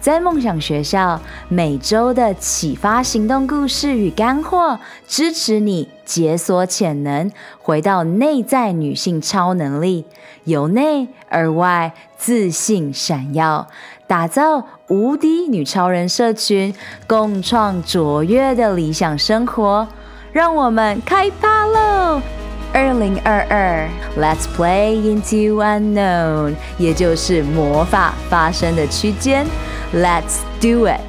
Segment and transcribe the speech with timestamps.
[0.00, 7.30] 在梦想学校，每周的启发行动故事与干货，支持你解锁潜能，
[7.60, 10.04] 回到内在女性超能力，
[10.44, 13.66] 由内而外自信闪耀，
[14.06, 16.72] 打造无敌女超人社群，
[17.08, 19.88] 共创卓越的理想生活。
[20.30, 22.22] 让我们开趴喽！
[22.72, 29.46] 二零二二，Let's play into unknown，也就是魔法发生的区间。
[29.92, 31.00] Let's do it！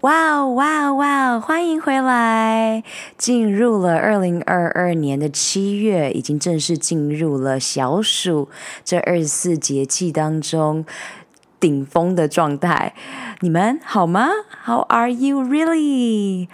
[0.00, 1.40] 哇哦哇哦哇哦！
[1.40, 2.82] 欢迎回来！
[3.16, 8.48] 进入了二零二二年的七月，已经正式进入了小暑
[8.84, 10.84] 这二十四节气当中
[11.58, 12.94] 顶峰的状态。
[13.40, 14.28] 你们好吗
[14.64, 16.48] ？How are you really？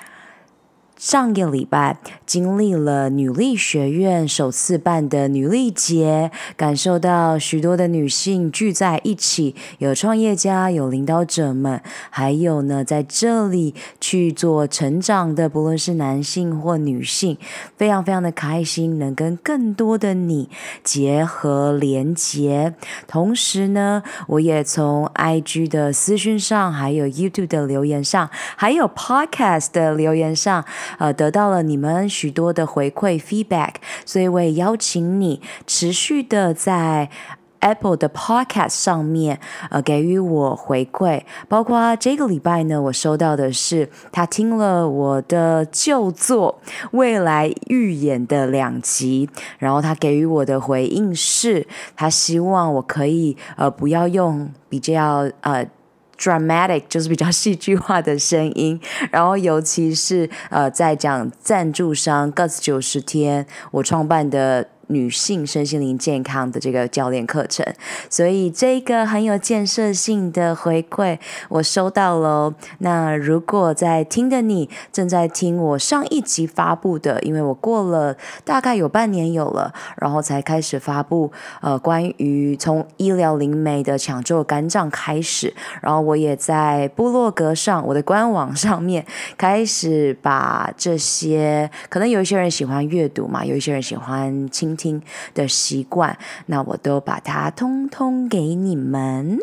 [0.97, 1.97] 上个礼拜
[2.33, 17.37] 经历了女力学院首次办的女力节，感受到许多的女性聚在一起，有创业家，有领导者们，还有呢在这里去做成长的，不论是男性或女性，
[17.77, 20.49] 非常非常的开心，能跟更多的你
[20.83, 22.73] 结合连结。
[23.07, 30.65] 同时呢，我也从 IG 的私讯上，还有 YouTube 的留言上，还有 Podcast 的留言上。
[30.97, 33.75] 呃，得到了你们许多的回馈 feedback，
[34.07, 37.11] 所以我也邀请你持续的在
[37.59, 46.61] Apple 的 Podcast 上面呃给予我回馈，包括这个礼拜呢，我收到的是他听了我的旧作
[46.93, 49.29] 《未来预言》的两集，
[49.59, 55.67] 然后他给予我的回应是，他希望我可以呃不要用比较呃。
[56.23, 64.69] Dramatic 就是比较戏剧化的声音，然后尤其是呃，在讲赞助商 Guts 九十天，我创办的。
[64.93, 67.65] 女性身心灵健康的这个教练课程，
[68.11, 72.55] 所以这个很有建设性的回馈我收到了。
[72.79, 81.33] 那如果在听的你正在听我上一集发布的，因为我过了大概有半年有了，然后才开始发布
[81.63, 89.07] 呃关于从医疗灵媒的抢救肝脏开始，然后我也在部落格上我的官网上面
[89.39, 94.77] 开始把这些可能有一些人喜欢阅读嘛，有一些人喜欢听。
[94.83, 95.01] 听
[95.33, 99.39] 的习惯，那我都把它通通给你们。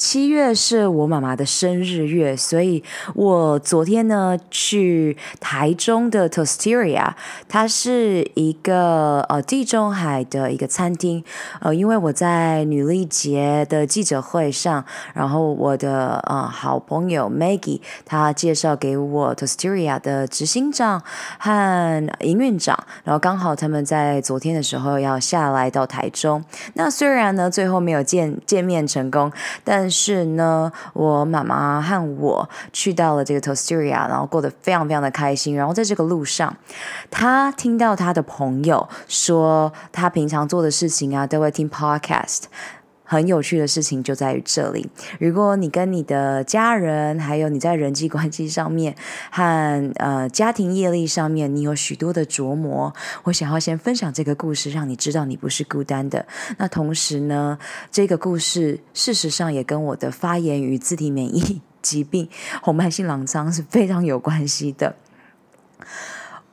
[0.00, 2.82] 七月是我妈妈的生日月，所以
[3.14, 7.12] 我昨天呢去台中的 Tosteria，
[7.46, 11.22] 它是一个呃地中海的一个餐厅。
[11.60, 21.02] 呃，因为我在女力节的记者会上，然后我的呃好朋友 Maggie 她介绍给我 Tosteria 的执行长
[21.38, 22.74] 和营运长，
[23.04, 26.42] 然后刚好他们在昨天的时候要下来到台中。
[26.72, 29.30] 那虽然呢最后没有见见面成功，
[29.62, 35.56] 但是呢，我妈妈和我去到了这个 Tosteria，然后过得非常非常的开心。
[35.56, 36.56] 然后在这个路上，
[37.10, 42.44] 他听到他的朋友说，他平常做的事情啊，都会听 Podcast。
[43.10, 44.88] 很有趣的事情就在于这里。
[45.18, 48.94] 如果你跟你的家人，还有你在人际关系上面
[49.32, 52.94] 和呃家庭业力上面，你有许多的琢磨，
[53.24, 56.24] 我想要先分享这个故事，让你知道你不是孤单的。
[56.58, 57.58] 那同时呢，
[57.90, 62.28] 这个故事事实上也跟我的发炎与自体免疫 疾病
[62.62, 64.94] 红斑性狼疮是非常有关系的。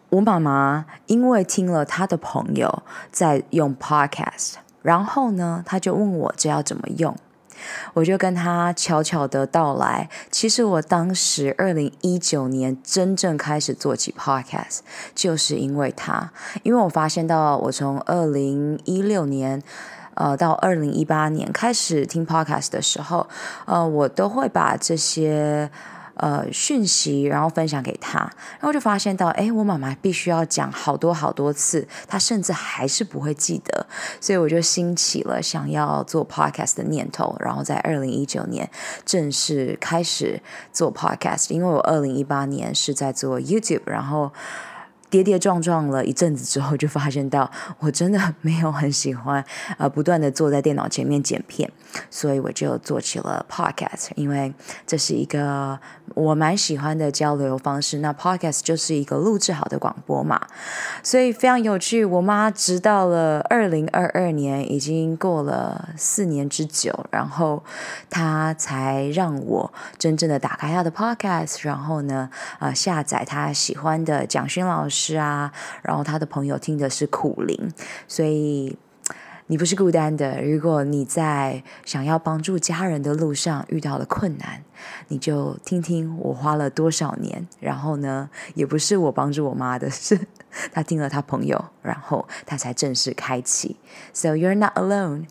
[0.10, 2.82] 我妈妈因为听了她的朋友
[3.12, 4.54] 在用 Podcast。
[4.88, 7.14] 然后呢，他就问我这要怎么用，
[7.94, 10.10] 我就跟他悄悄的道来。
[10.32, 14.80] 其实我当时二零一九年真正开始做起 Podcast，
[15.14, 16.32] 就是因为他，
[16.64, 19.62] 因为我发现到我从二零一六年，
[20.14, 23.28] 呃，到二零一八年开始听 Podcast 的时候，
[23.66, 25.70] 呃，我都会把这些。
[26.18, 33.86] 呃，讯息，然后分享给他，然后就发现到，哎，我妈妈必须要讲好多好多次，她甚至还是不会记得，
[34.20, 38.70] 所以我就兴起了想要做 podcast 的念头，然后在二零一九年
[39.06, 40.42] 正式开始
[40.74, 44.32] 做 podcast，因为我二零一八年是在做 YouTube，然后
[45.10, 47.50] 跌跌撞撞了一阵子之后，就发现到
[47.80, 49.44] 我真的没有很喜欢
[49.78, 51.72] 呃不断的坐在电脑前面剪片，
[52.10, 54.54] 所以我就做起了 podcast，因为
[54.86, 55.80] 这是一个
[56.14, 58.00] 我蛮喜欢的交流方式。
[58.00, 60.46] 那 podcast 就是一个录制好的广播嘛，
[61.02, 62.04] 所以非常有趣。
[62.04, 67.64] 我妈直到了二零二二年，已经过了四年之久，然后
[68.10, 72.30] 她才让我真正的打开她的 podcast，然后呢，
[72.60, 74.97] 呃，下载她喜欢的蒋勋老师。
[74.98, 75.52] 是啊，
[75.84, 77.72] 然后他的朋友听的是苦灵，
[78.08, 78.76] 所以
[79.46, 80.42] 你不是孤单的。
[80.42, 84.64] 如果你在想要帮助家人的路上遇到了困难，
[85.10, 87.48] 你就听听我花了多少年。
[87.60, 90.20] 然后呢，也不是我帮助我妈的， 是
[90.74, 93.78] 他听了他朋友，然后他才正式开启。
[94.14, 95.28] So you're not alone.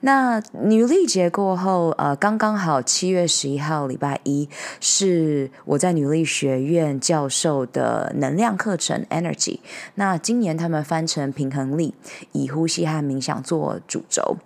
[0.00, 4.48] 那女力节过后，呃，刚刚好七月十一号礼拜一
[4.80, 9.58] 是我在女力学院教授的能量课程 Energy。
[9.96, 11.94] 那今年他们翻成平衡力，
[12.32, 14.36] 以呼吸和冥想做主轴。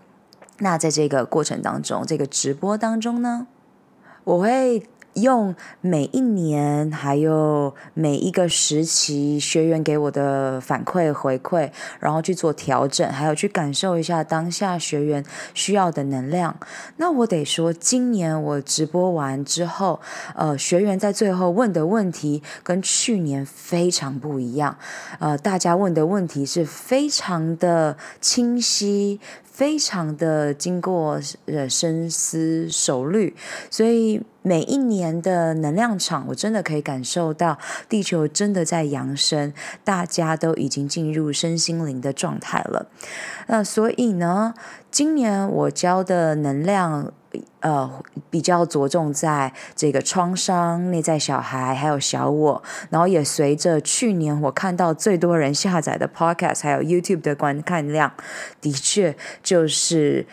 [0.59, 3.47] 那在这个过程当中，这个直播当中呢，
[4.25, 4.87] 我会。
[5.15, 11.71] 用每一年，还有每一个时期学员给我的反馈回馈，
[12.01, 15.25] 然后去做调整，还有去感受一下当下学员
[15.55, 16.57] 需要的能量。
[16.97, 20.01] 那我得说，今年我直播完之后，
[20.35, 24.77] 呃，学员在最后问的问题跟去年非常不一样。
[25.19, 29.21] 呃，大家问的问题是非常的清晰。
[29.53, 33.37] 非常的经过呃深思熟虑，
[33.71, 37.59] 所以每一年的能量场，我真的可以感受到
[37.89, 39.53] 地球真的在扬升，
[39.85, 42.87] 大家都已经进入身心灵的状态了。
[43.47, 44.55] 那所以呢，
[44.91, 47.13] 今年我教的能量。
[47.61, 47.91] 呃，
[48.31, 58.13] 比较着重在这个创伤、内在小孩，还有小我，然后也随着去年我看到最多人下载的 Podcast，还有 YouTube 的观看量，
[58.61, 60.27] 的确就是。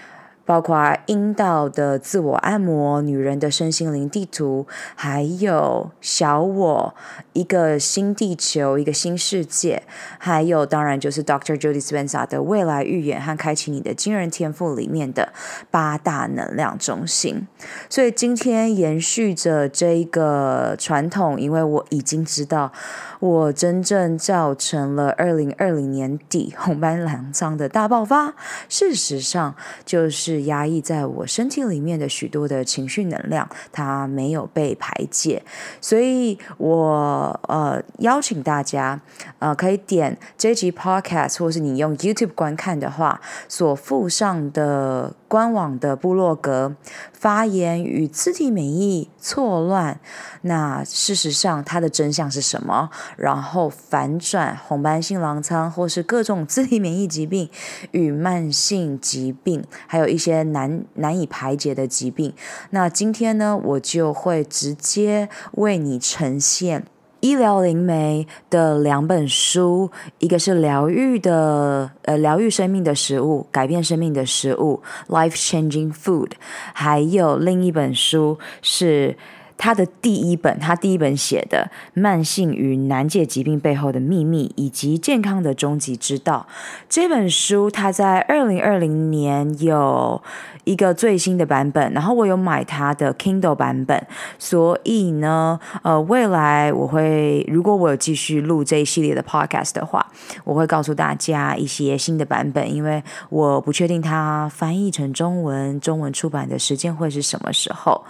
[0.49, 4.65] 包括阴道的自我按摩、女人的身心灵地图，
[4.95, 6.95] 还有小我
[7.33, 9.83] 一个新地球、一个新世界，
[10.17, 11.55] 还有当然就是 Dr.
[11.55, 15.31] Judy Spencer 的未来预言和开启你的惊人天赋里面的
[15.69, 17.47] 八大能量中心。
[17.87, 22.71] 所以今天延续着这一个传统，因为我已经知道。
[23.19, 28.33] 我真正造成了二零二零年底红斑狼疮的大爆发，
[28.69, 29.55] 事实上
[29.85, 35.43] 就是压抑在我身体里面的许多的情绪能量，它没有被排解，
[35.79, 38.99] 所以我呃邀请大家
[39.39, 45.13] 呃可以点这集 Podcast，或是你用 YouTube 观看的话，所附上的。
[45.29, 46.75] 官网的部落格
[47.13, 49.99] 发言与自体免疫错乱，
[50.41, 52.89] 那事实上它的真相是什么？
[53.15, 57.49] 然后反转红斑性狼疮或是各种自体免疫疾病
[57.91, 62.33] 与慢性疾病，还有一些难难以排解的疾病。
[62.71, 66.85] 那今天呢，我就会直接为你呈现。
[67.21, 76.31] 医疗灵媒的两本书，一个是疗愈的，呃，疗愈生命的食物，改变生命的食物，Life Changing Food，
[76.73, 79.17] 还有另一本书是。
[79.61, 81.69] 他的第一本，他第一本写的
[82.01, 86.47] 《慢性与难解疾病背后的秘密》以及健康的终极之道
[86.87, 90.23] 这本书，他在二零二零年有
[90.69, 94.05] 一个最新的版本，然后我有买它的 Kindle 版本，
[94.37, 100.05] 所以呢，呃，未来我会如果我有继续录这一系列的 Podcast 的话，
[100.43, 108.03] 我会告诉大家一些新的版本，因为我不确定它翻译成中文、中文出版的时间会是什么时候，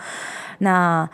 [0.57, 1.09] 那。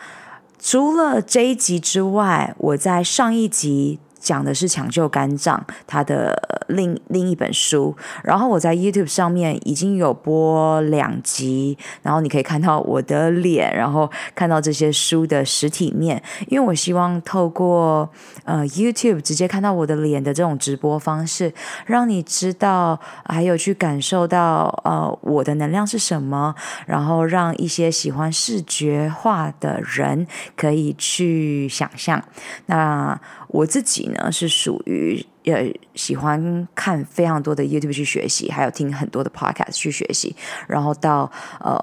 [0.58, 4.00] 除了这一集之外，我在上一集。
[4.26, 7.96] 讲的是抢救肝脏，他的另另一本书。
[8.24, 16.20] 然后我在 YouTube 上面已经有播两集，然后你可以看到我的脸，然后看到这些书的实体面。
[16.48, 18.10] 因为我希望透过
[18.42, 21.54] 呃 YouTube 直接看到我的脸的这种直播方式，
[21.86, 26.52] 让你知道，还有去感受到呃我的能量是什么，
[26.86, 32.20] 然后让一些喜欢视觉化的人可以去想象。
[32.66, 40.34] 那我自己呢，是属于呃喜欢看非常多的 YouTube 去学习，还有听很多的 Podcast 去学习，
[40.66, 41.30] 然后到
[41.60, 41.78] 呃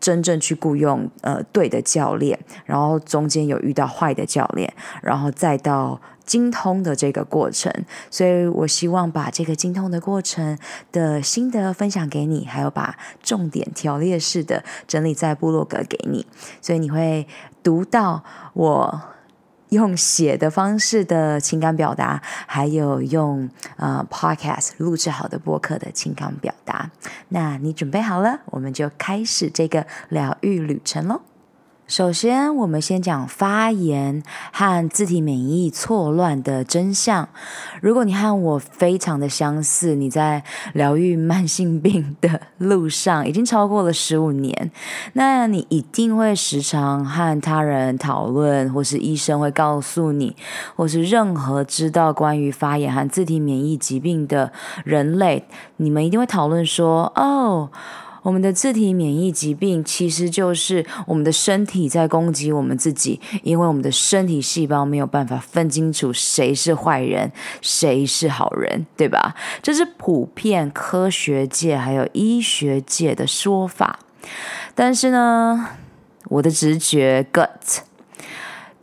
[0.00, 7.72] 真正去雇佣呃对的教练，然后中间有遇到坏的教练，然后再到精通的这个过程。
[8.10, 10.58] 所以我希望把这个精通的过程
[10.92, 16.26] 的心得分享给你，还有把重点条列式的整理在部落格给你，
[16.60, 17.26] 所以你会
[17.62, 19.15] 读到我。
[19.70, 26.90] 用写的方式的情感表达，还有用呃 podcast 录制好的播客的情感表达。
[27.28, 31.20] 那你准备好了，我们就开始这个疗愈旅程喽。
[31.88, 34.20] 首先，我们先讲发炎
[34.52, 37.28] 和自体免疫错乱的真相。
[37.80, 44.72] 如果你和我非常的相似，你在疗愈慢性病的路上已经超过了十五年，
[45.12, 50.34] 那你一定会时常和他人讨论，或是医生会告诉你，
[50.74, 54.50] 或是任何知道关于发炎和自体免疫疾病的
[54.84, 57.70] 人类，你们一定会讨论说：“哦。”
[58.26, 67.30] 我们的自体免疫疾病其实就是我们的身体在攻击我们自己，因为我们的身体细胞没有办法分清楚谁是坏人，
[67.62, 69.36] 谁是好人，对吧？
[69.62, 74.00] 这是普遍科学界还有医学界的说法。
[74.74, 75.68] 但是呢，
[76.24, 77.78] 我的直觉 gut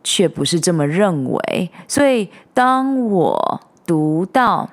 [0.06, 1.70] 却不是这么认为。
[1.86, 4.70] 所以当我读到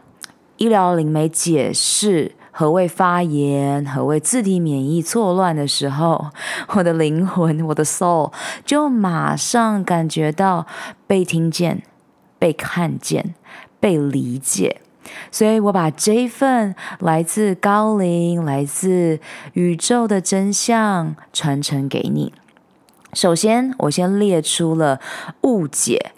[0.58, 3.86] 医疗灵媒解释，何谓发炎？
[3.86, 6.26] 何谓自体免疫错乱的时候，
[6.76, 8.34] 我的灵魂，我的 soul
[8.66, 10.66] 就马上感觉到
[11.06, 11.82] 被听见、
[12.38, 13.34] 被看见、
[13.80, 14.82] 被理解。
[15.32, 19.20] 所以我把这一份来自高龄、来自
[19.54, 22.34] 宇宙的真相传承给你。
[23.14, 25.00] 首先，我先列出了
[25.44, 26.12] 误解。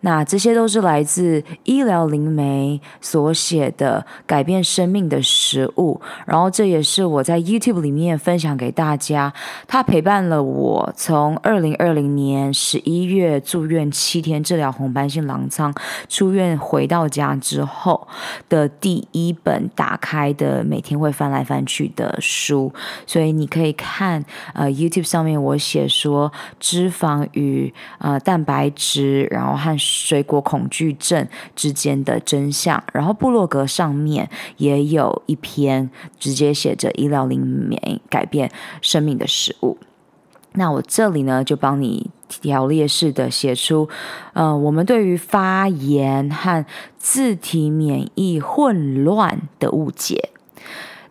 [0.00, 9.32] 那这些都是来自医疗灵媒所写的改变生命的食物，然后这也是我在 YouTube 里面分享给大家。
[9.66, 15.74] 他陪伴了我从二零二零年十一月住院七天治疗红斑性狼疮，
[16.08, 18.06] 出院回到家之后
[18.48, 22.72] 的第一本打开的每天会翻来翻去的书。
[23.06, 24.24] 所以你可以看
[24.54, 31.26] 呃 YouTube 上面我写说脂肪与呃蛋白质，然后和水果恐惧症
[31.56, 34.28] 之间的真相，然后部落格上面
[34.58, 38.50] 也有一篇直接写着医疗灵媒改变
[38.82, 39.78] 生命的食物。
[40.52, 43.88] 那我这里呢，就帮你条列式的写出，
[44.32, 46.64] 呃，我们对于发炎和
[46.98, 50.30] 自体免疫混乱的误解。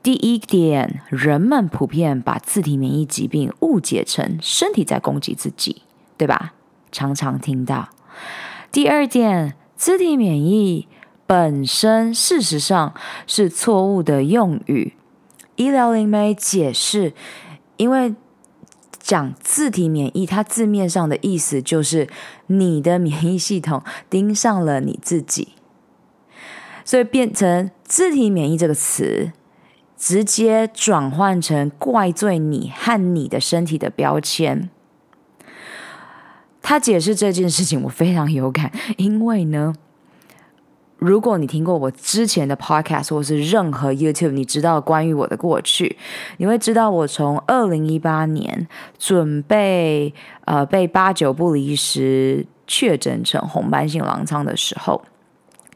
[0.03, 5.81] 第一点，人们普遍把自体免疫疾病误解成身体在攻击自己，
[6.17, 6.53] 对吧？
[6.91, 7.89] 常常听到。
[8.71, 10.87] 第二点，自体免疫
[11.25, 12.93] 本身事实上
[13.25, 14.93] 是错误的用语。
[15.55, 17.13] 医疗灵媒解释，
[17.77, 18.13] 因为
[18.99, 22.07] 讲自体免疫，它字面上的意思就是
[22.47, 25.49] 你的免疫系统盯上了你自己，
[26.85, 29.31] 所以变成自体免疫这个词，
[29.97, 34.69] 直接转换成怪罪你和你的身体的标签。
[36.69, 39.73] 他解释这件事情，我非常有感，因为呢，
[40.97, 45.95] 如果你听过我之前的 podcast 或是任何 YouTube，你知道关于我的过去，
[46.35, 48.67] 你会知道我从二零一八年
[48.99, 55.01] 准备呃被八九不离十确诊成红斑性狼疮的时候。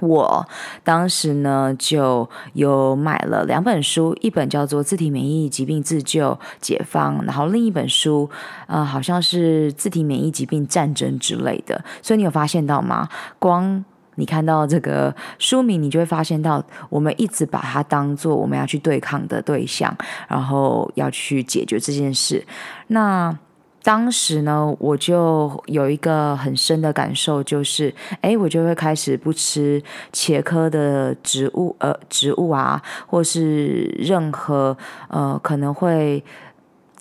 [0.02, 0.46] 我
[0.84, 8.30] 当时呢就有买了两本书，一本叫做《自体免疫疾病自救解方》，然后另一本书，
[8.68, 11.84] 呃，好像是《自体免疫疾病战争》之类的。
[12.02, 13.08] 所以你有发现到吗？
[13.40, 19.96] 光你看到这个书名，你就会发现到我们一直把它当做我们要去对抗的对象，
[20.28, 22.46] 然后要去解决这件事。
[22.88, 23.38] 那。
[23.84, 29.82] 当时呢，我就有一个很深的感受，就是，哎，我就会开始不吃
[30.14, 34.78] 茄科的植物，呃，植物啊，或是任何
[35.10, 36.24] 呃可能会。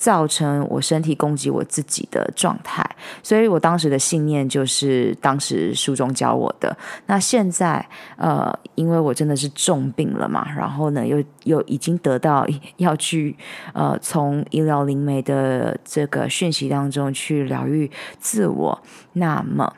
[0.00, 2.82] 造成我身体攻击我自己的状态，
[3.22, 6.74] 所以我当时的信念就是当时书中教我的。
[7.04, 12.46] 那现在，呃，因为我真的是重病了嘛，然后呢，又又已经得到
[12.78, 13.36] 要去
[13.74, 19.70] 呃从医疗灵媒的这个讯息当中去疗愈自我，那么。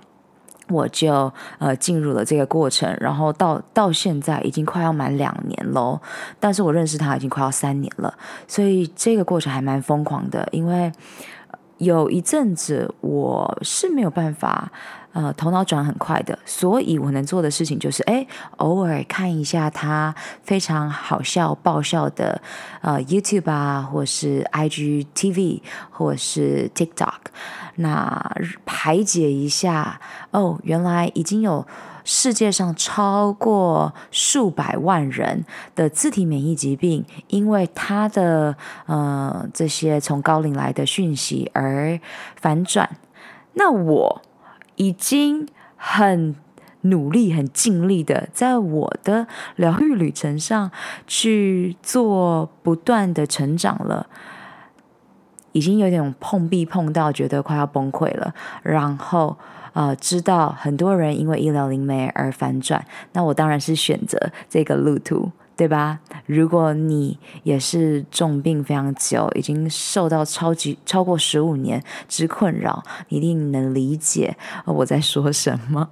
[0.68, 6.00] 我就呃进入了这个过程，然后到到现在已经快要满两年喽，
[6.38, 8.12] 但是我认识他已经快要三年了，
[8.46, 10.92] 所以这个过程还蛮疯狂的，因为
[11.78, 14.70] 有一阵子我是没有办法。
[15.12, 18.26] 呃，头脑转很快的，所以我能做的事情就是，哎，
[18.56, 22.40] 偶尔看一下他非常好笑、爆笑的
[22.80, 27.12] 呃 YouTube 啊，或是 IGTV，或是 TikTok，
[27.76, 30.00] 那排解一下。
[30.30, 31.66] 哦，原来已经有
[32.04, 42.00] 世界上超过数百万人的自体免疫疾病，因为他的呃这些从高领来的讯息而
[42.34, 42.88] 反转。
[43.52, 44.22] 那我。
[44.76, 46.34] 已经很
[46.82, 49.26] 努力、很尽力的，在我的
[49.56, 50.70] 疗愈旅程上
[51.06, 54.08] 去做不断的成长了，
[55.52, 58.34] 已经有点碰壁碰到，觉得快要崩溃了。
[58.62, 59.36] 然后，
[59.74, 66.00] 呃，知道很多人因为医疗灵媒而反转，那我当然是选择这个路途，对吧？
[66.26, 75.90] 如果你也是重病非常久，已经受到超级超过十五年之困扰，一定能理解我在说什么。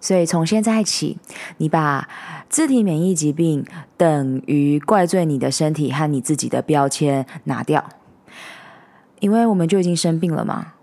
[0.00, 1.18] 所以从现在起，
[1.56, 2.08] 你把
[2.48, 3.64] 自体免疫疾病
[3.96, 7.88] 等于怪罪你的身体和你自己的标签拿掉，
[9.20, 10.74] 因为我们就已经生病了嘛。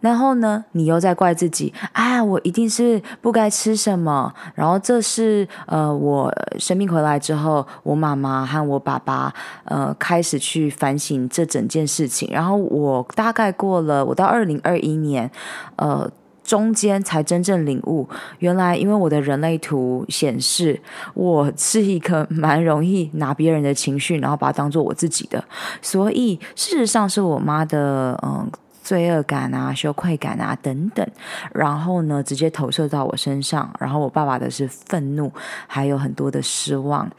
[0.00, 4.32] 然后呢，你又在怪自己啊，我一定是不该吃什么。
[4.54, 9.32] 然后这是呃，我生病回来之后，我妈妈和我爸爸
[9.64, 12.28] 呃开始去反省这整件事情。
[12.32, 15.30] 然后我大概过了，我到二零二一年，
[15.76, 16.10] 呃。
[16.46, 20.80] 中间才真正领悟，原来因为我的人类图显示，
[21.12, 25.44] 我是一个蛮容易拿别人的情绪，然后把它当做我自己的，
[25.82, 28.48] 所以事实上是我妈的嗯
[28.86, 31.04] 罪恶感啊、羞愧感啊等等，
[31.52, 35.32] 然后呢直接投射到我身上，然后我爸爸的是愤怒，
[35.66, 37.10] 还有很多的失望。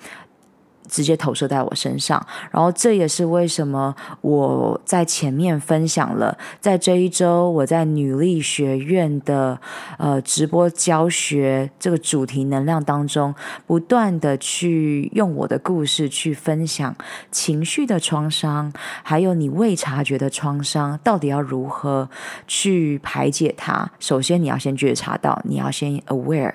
[0.88, 9.60] 直接投射在我身上，然后这也是为什么我在前面分享了，在这一周我在女力学院的
[9.98, 16.96] 呃直播教学这个主题能量当中，不断的去用我的故事去分享
[17.30, 18.72] 情绪的创伤，
[19.04, 22.10] 还有你未察觉的创伤，到底要如何
[22.48, 23.92] 去排解它？
[24.00, 26.54] 首先你要先觉察到，你要先 aware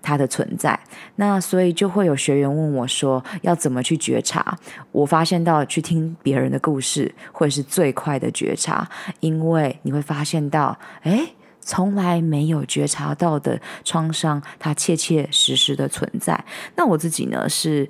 [0.00, 0.78] 它的存在。
[1.16, 3.71] 那所以就会有学员问我说，要怎？
[3.72, 4.58] 怎么去觉察？
[4.90, 8.86] 我发现到去听别人的故事会是最快的觉察，
[9.20, 11.26] 因为你会发现到，哎，
[11.58, 16.44] 从来没有觉察到的创伤，它切切实实的存在。
[16.76, 17.88] 那我自己呢是。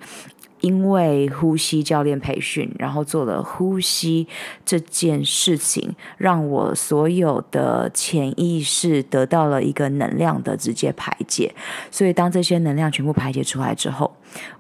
[0.62, 4.26] 因为呼吸教练培训，然后做了呼吸
[4.64, 11.52] 这件事情，让我所有的潜意识得到了一个能量的直接排解。
[11.90, 14.11] 所以当这些能量全部排解出来之后，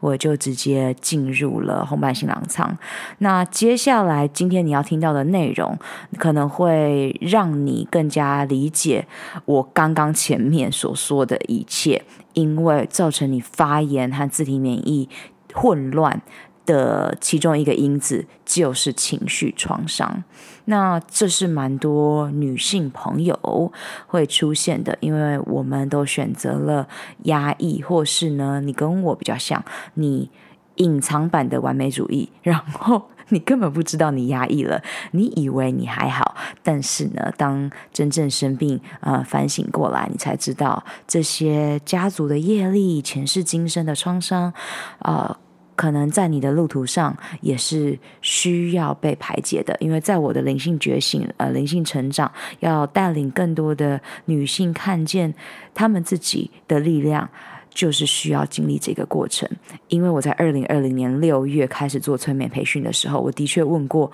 [0.00, 2.76] 我就直接进入了红白新郎舱。
[3.18, 5.78] 那接下来今天你要听到的内容，
[6.18, 9.06] 可能会让你更加理解
[9.44, 12.02] 我刚刚前面所说的一切，
[12.34, 15.08] 因为造成你发炎和自体免疫。
[15.52, 16.22] 混乱
[16.64, 20.22] 的其中一个因子就是情绪创伤，
[20.66, 23.72] 那这是蛮多女性朋友
[24.06, 26.86] 会出现的，因为我们都选择了
[27.24, 30.30] 压抑，或是呢，你跟我比较像，你
[30.76, 44.52] 隐藏版的完美主义，然后你根本不知道你压抑了，你以为你还好，但是呢，当真正生病呃反省过来，你才知道这些家族的业力、前世今生的创伤，
[45.00, 45.36] 呃。
[45.74, 55.34] 可能在你的路途上也是需要被排解的，因为在我的灵性觉醒、呃灵性成长，要带领更多的女性看见
[55.74, 57.28] 她们自己的力量，
[57.74, 59.48] 就是需要经历这个过程。
[59.88, 64.10] 因为我在二零二零年六月开始做催眠培训的时候，我的确问过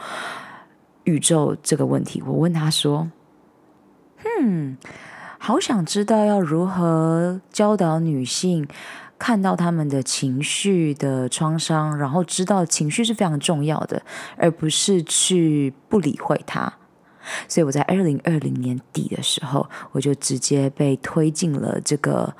[1.04, 2.22] 宇宙这个问题。
[2.26, 3.10] 我问他说
[4.40, 4.76] ：“嗯，
[5.38, 8.66] 好想知道要如何教导女性。”
[9.20, 14.00] 看到他们的情绪的创伤，然后知道情绪是非常重要的，
[14.36, 16.72] 而不是去不理会它。
[17.48, 22.32] 所以我在二零二零年底的时候，我就直接被推进了这个。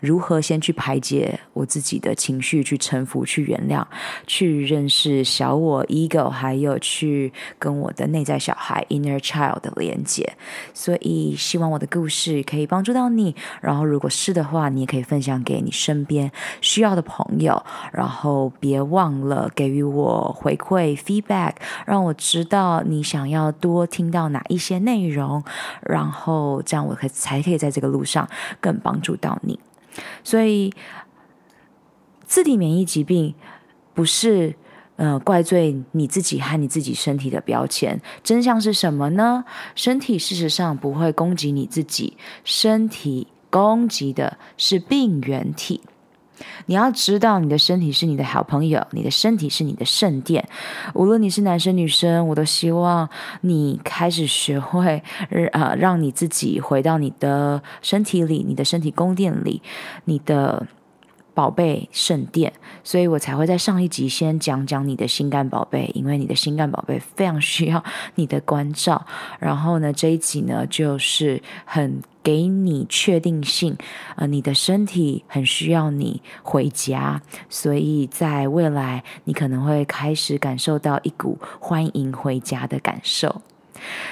[0.00, 3.84] 如何先去排解我自己的情绪，去臣服，去原谅，
[4.26, 10.30] 去认识小我 ego，还有去跟我的内在小孩 inner child 的连接。
[10.74, 13.34] 所以希望我的故事可以帮助到你。
[13.60, 16.30] 然后如果是的话，你也可以分享给你身边
[16.60, 17.64] 需要的朋友。
[17.92, 21.54] 然后别忘了给予我回馈 feedback，
[21.86, 25.42] 让我知道你想要多听到哪一些内容。
[25.82, 28.28] 然后这样我可才可以在这个路上
[28.60, 29.58] 更帮助到你。
[30.24, 30.72] 所以，
[32.24, 33.34] 自体免疫疾病
[33.94, 34.54] 不是
[34.96, 38.00] 呃怪罪你自己和你自己身体的标签。
[38.22, 39.44] 真相是什么呢？
[39.74, 45.82] 身体事实上不会攻击你自己，身体攻击的是病原体。
[46.66, 50.46] 你要知道，你的身体是你的好朋友，你的身体是你的圣殿。
[50.94, 53.08] 无论你是男生女生，我都希望
[53.40, 55.02] 你开始学会，
[55.52, 59.62] 呃，让你自己回到你的身体里，你的身体宫殿里，
[60.04, 60.66] 你的。
[61.36, 62.50] 宝贝圣殿，
[62.82, 69.04] 所以我才会在上一集先讲讲你的心肝宝贝，因为你的心肝宝贝非常需要你的关照。
[69.38, 73.76] 然后呢，这一集呢，就是很给你确定性，
[74.16, 83.42] 呃，你的身体很需要你回家，所以在未来你可能会开始感受到一股欢迎回家的感受。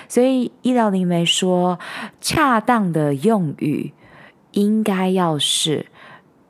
[0.09, 1.81] 所以医疗灵媒说，
[2.21, 3.93] 恰当的用语
[4.53, 5.87] 应该要是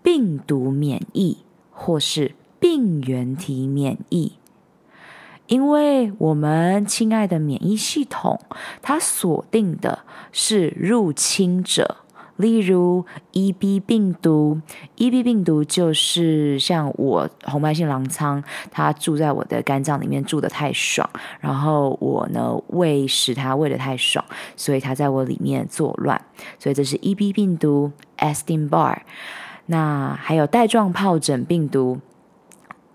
[0.03, 1.39] 病毒免疫
[1.71, 4.35] 或是病原体免疫。
[5.47, 8.41] 因为我们亲爱的免疫系统，
[8.81, 9.99] 它锁定的
[10.33, 11.99] 是入侵者，
[12.37, 14.63] 例如 EB 病毒。
[14.97, 21.09] EB 病毒就是像我红斑性狼疮，它住在我的肝脏里面住得太爽，
[21.41, 24.25] 然后我呢喂食它喂得太爽，
[24.57, 26.19] 所以它在我里面作乱，
[26.59, 28.97] 所以这是 EB 病毒，Estinbar。
[29.67, 32.01] 那还有带状疱疹病毒，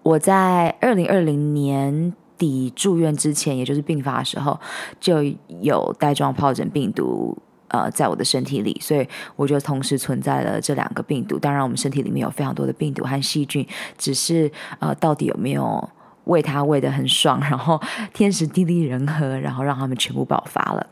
[0.01, 2.15] 我在二零二零年。
[2.39, 4.59] 底住院之前，也就是病发的时候，
[4.99, 5.21] 就
[5.61, 11.37] 有带状疱疹病毒呃在我的身体里，所以我就同时存在了这两个病毒。
[11.37, 15.87] 当然，我们身体里面有非常多的病毒和细菌，只是呃到底有没有
[16.29, 17.81] 喂它喂得很爽， 然后
[18.13, 20.87] 天时地利人和，然后让他们全部爆发了。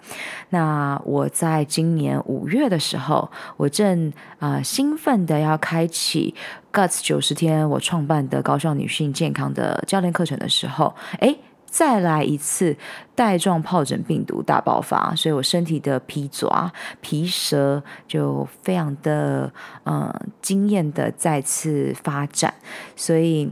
[0.50, 6.34] 那我在今年五月的时候，我正啊、兴奋的要开启
[6.73, 12.76] Guts 九十天我创办的高效女性健康的教练课程的时候，哎，再来一次
[13.13, 16.71] 带状疱疹病毒大爆发，所以我身体的皮爪、
[17.02, 19.52] 皮蛇就非常的
[19.86, 22.54] 嗯、惊艳的再次发展，
[22.95, 23.52] 所以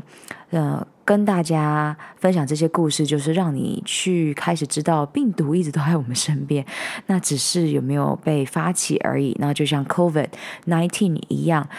[0.49, 0.85] 呃。
[1.05, 6.65] 跟大家分享这些故事，就是让你去开始知道病毒一直都在我们身边，
[7.05, 9.37] 那只是有没有被发起而已。
[9.39, 11.69] 那就像 COVID-19 一样，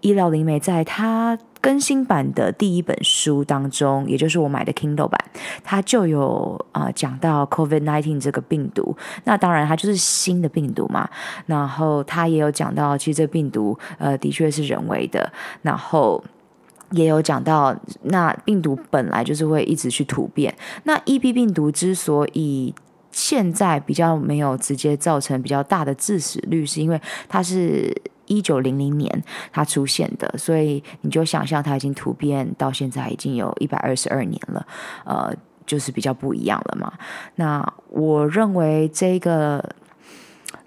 [0.00, 5.24] 医疗灵媒在它更新版的第一本书当中，也就是我买的 Kindle 版，
[5.62, 8.96] 它就有啊、讲到 COVID-19 这个病毒。
[9.22, 11.08] 那当然它就是新的病毒嘛。
[11.46, 15.32] 然后它也有讲到，其实这病毒呃的确是人为的。
[15.62, 16.22] 然后。
[16.92, 20.54] 也有讲到，那病毒本来就是会一直去突变。
[20.84, 22.74] 那 EB 病毒之所以
[23.10, 27.94] 现在比较没有直接造成比较大的致死率，是因为它是
[28.26, 34.66] 一九零零年它出现的，所以你就想象它已经突变到现在已经有一百二十二年了，
[35.04, 35.34] 呃，
[35.66, 36.92] 就是比较不一样了嘛。
[37.36, 39.62] 那我认为这个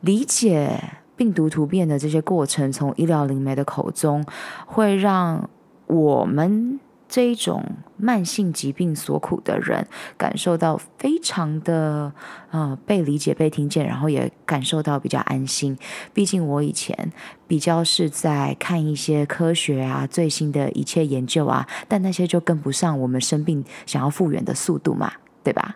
[0.01, 0.79] 理解
[1.15, 4.25] 病毒突变的这些过程，从医疗灵媒的口中
[4.65, 5.47] 会让。
[5.87, 7.63] 我们这一种
[7.97, 12.11] 慢性疾病所苦的人，感受到非常的
[12.51, 15.77] 呃被理解、被听见，然后也感受到比较安心。
[16.13, 17.13] 毕竟我以前
[17.47, 25.75] 比较是在看一些科学啊、最新的一切研究啊，但那些就跟不上我们生病想要复原的速度嘛，对吧？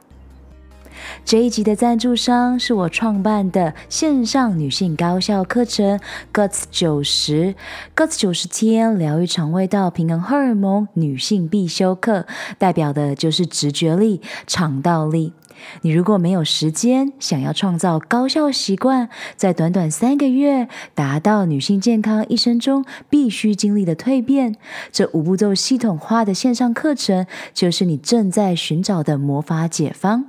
[1.26, 6.00] 这一集的赞助商是我创办的线上女性高效课程
[6.34, 7.54] Guts 九十
[7.96, 12.26] Guts 九十天疗愈肠胃道平衡荷尔蒙女性必修课，
[12.58, 15.34] 代表的就是直觉力、肠道力。
[15.82, 24.56] 你如果没有时间，想要创造高效习惯，在短短三个月达到女性健康一生中必须经历的蜕变，
[24.92, 30.29] 这五步骤系统化的线上课程，就是你正在寻找的魔法解方。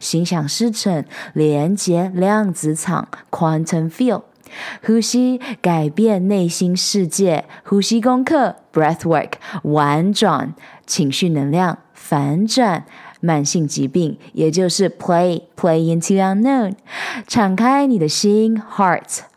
[0.00, 4.22] 心想事成，连接量子场 （quantum field），
[4.84, 9.32] 呼吸改变内心世界，呼吸功课 （breathwork），
[9.62, 10.54] 玩转
[10.86, 12.84] 情绪能量，反转
[13.20, 16.74] 慢性疾病，也就是 play play into unknown，
[17.26, 19.20] 敞开你的心 （heart）。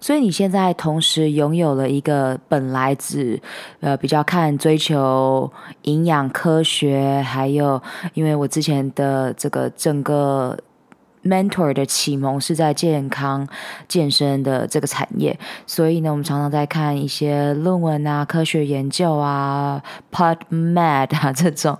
[0.00, 3.40] 所以你现在同时拥有了一个本来只
[3.80, 5.50] 呃比较看追求
[5.82, 7.82] 营养科学，还有
[8.14, 10.58] 因为我之前的这个整个。
[11.24, 13.46] Mentor 的启蒙是在健康
[13.86, 21.78] 健身的这个产业，所以呢，我们常常在看一些论文啊、科学研究啊、PubMed 啊这种，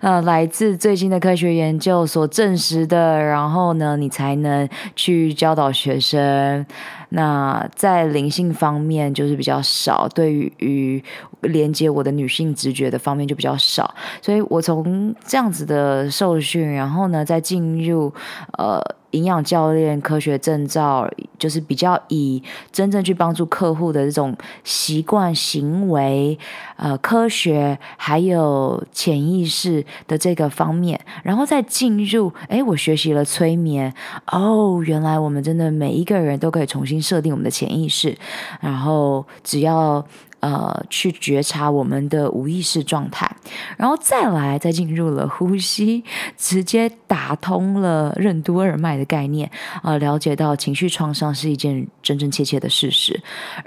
[0.00, 6.64] 呃，来自最新的科学研究所证实的，然后呢，你才能去教导学生。
[7.10, 11.02] 那在灵性方面就是比较少，对于
[11.44, 18.12] 连接我的女性直觉的方面就比较少，所以我从这样子的受训，然后呢，再进入
[18.58, 18.80] 呃。
[19.14, 26.36] 营养教练科学证照，就是比较以真正去帮助客户的这种习惯行为，
[26.74, 33.94] 呃，科学还有潜意识的这个方面，然后再进入，哎，我学习了催眠，
[34.32, 38.18] 哦，原来我们真的每一个人都可以重新设定我们的潜意识，
[38.60, 40.04] 然后只要。
[40.44, 43.34] 呃，去觉察我们的无意识状态，
[43.78, 46.04] 然后再来，再进入了呼吸，
[46.36, 49.50] 直接打通了任督二脉的概念
[49.82, 53.18] 啊，呃，了解到情绪创伤是一件真真切切的事实，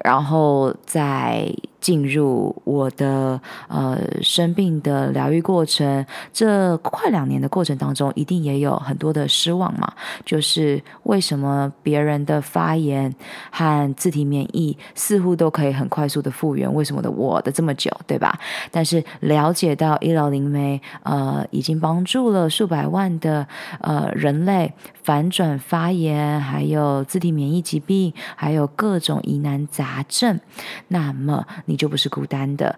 [0.03, 1.51] 然后再。
[1.79, 9.93] 进入我的呃生病的疗愈过程，这快两年的过程当中，一定也有很多的失望嘛。
[10.25, 13.13] 就是为什么别人的发炎
[13.51, 18.37] 和自体免疫似乎都可以很快速的复原，为什么的我的这么久，对吧？
[18.71, 23.47] 但是了解到医疗灵媒呃已经帮助了数百万的
[23.81, 30.39] 呃人类反转发炎，还有自体免疫疾病，还有各种疑难杂症，
[30.87, 31.45] 那么。
[31.67, 32.77] 你就不是孤单的。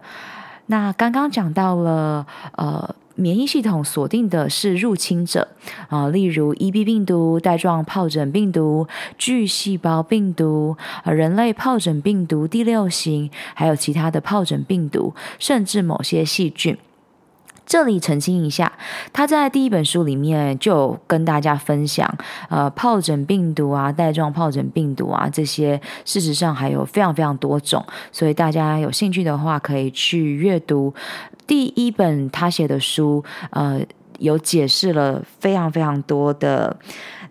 [0.66, 5.48] 那刚刚讲到了，呃，免疫系统锁定的是入侵者
[5.88, 8.86] 啊，例如 EB 病毒、带状疱疹病毒、
[9.18, 16.78] 巨细胞病毒、呃，人类疱疹病毒第六型，还有其他的疱疹病毒，甚至某些细菌。
[17.70, 18.72] 这里澄清一下，
[19.12, 22.12] 他在第一本书里面就跟大家分享，
[22.48, 30.92] 呃，疱疹病毒啊，带状疱疹病毒啊，这些事实上还有非常非常多种，所以大家有兴趣的话，可以去阅读
[31.46, 33.80] 第一本他写的书，呃，
[34.18, 36.76] 有解释了非常非常多的。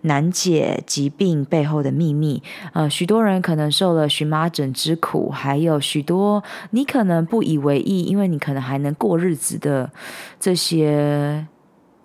[0.02, 9.90] 难解疾病背后的秘密，呃，许多人可能受了荨麻疹之苦，还有许多你可能不以为意，因为你可能还能过日子的
[10.38, 11.46] 这些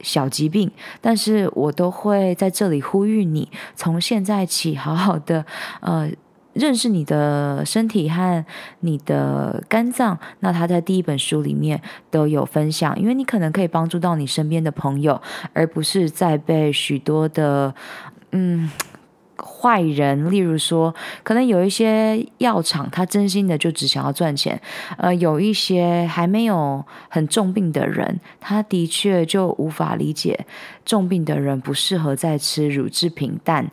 [0.01, 5.45] 小疾病，但是我都会在这里呼吁你，从现在起好好的，
[5.81, 6.10] 呃。
[6.55, 8.45] 认识你的身体和
[8.79, 15.21] 你的肝脏，那他在第一本书里面都有分享，因为你可能可以帮助到你身边的朋友，
[15.53, 17.75] 而不是在被许多的
[18.31, 18.71] 嗯
[19.37, 24.59] 坏人，例如说，可能有一些药厂，他真心的就只想要赚钱，
[24.97, 30.45] 呃，有一些还没有很重病的人，他的确就无法理解
[30.85, 33.69] 重病的人不适合再吃乳制品但。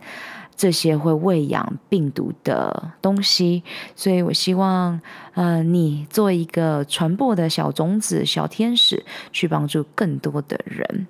[0.63, 3.65] 这些会喂养病毒的东西，
[3.97, 5.01] 所以我希望，
[5.35, 11.09] 呃，你做一个传播的小种子、小天使，去帮助更多的人。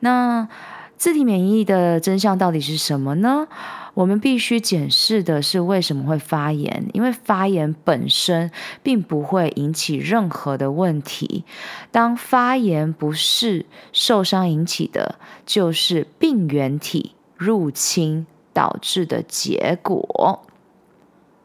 [0.00, 0.48] 那
[0.96, 3.46] 自体免疫的真相到底是什么呢？
[3.94, 8.50] 我们必须检视的是为什么会发炎，因为发炎本身
[8.82, 11.44] 并不会引起任何的问题。
[11.92, 15.14] 当发炎不是受伤引起的，
[15.46, 18.26] 就是病原体入侵
[18.60, 20.42] 导致的结果。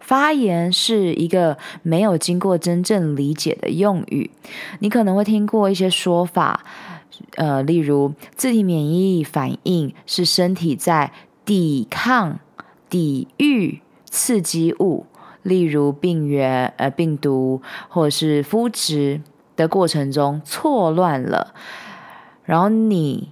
[0.02, 4.30] 发炎是一个没有经过真正理解的用语，
[4.80, 6.66] 你可能会听过一些说法，
[7.38, 11.14] 呃，例如自体免疫反应是身体在
[11.46, 12.40] 抵抗、
[12.90, 15.06] 抵御刺激物，
[15.42, 19.22] 例如病原、呃病毒或者是肤质
[19.56, 21.56] 的过程中错乱了，
[22.44, 23.32] 然后你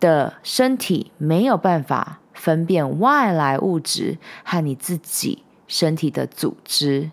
[0.00, 5.42] 的身体没有办法分辨外来物质和你自己。
[5.68, 7.10] 身体的组织，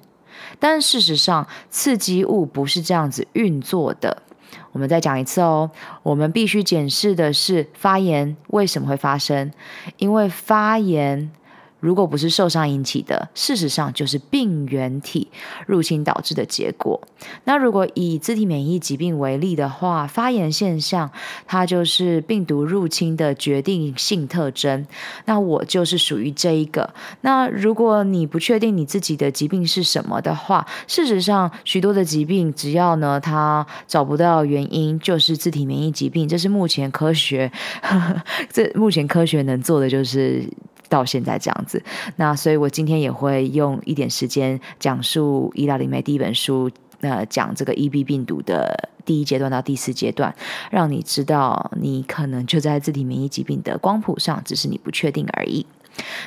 [0.59, 4.21] 但事实上，刺激物不是这样子运作的。
[4.71, 5.71] 我们再讲一次哦，
[6.03, 9.51] 我们必须检视的是发炎为什么会发生，
[9.97, 11.31] 因为发炎。
[11.83, 15.27] 如果不是受伤引起的，事实上就是病原体
[15.67, 17.01] 入侵导致的结果。
[17.43, 21.11] 那如果以自体免疫疾病为例的话，发炎现象
[21.45, 24.87] 它就是病毒入侵的决定性特征。
[25.25, 26.89] 那我就是属于这一个。
[27.19, 36.25] 那如果你不确定你自己的疾病是什么的话，事实上许多的疾病只要呢它找不到原因，就是自体免疫疾病。
[36.25, 40.47] 这是目前科学，呵呵，这目前科学能做的就是。
[40.93, 41.81] 到现在这样子，
[42.17, 46.69] 那所以我今天也会用一点时间讲述伊疗灵媒第一本书，
[47.01, 50.35] 呃，讲这个 EB 病毒的第一阶段到第四阶段，
[50.69, 55.65] 让你知道你可能就在自体免疫疾病的光谱上，只是你不确定而已。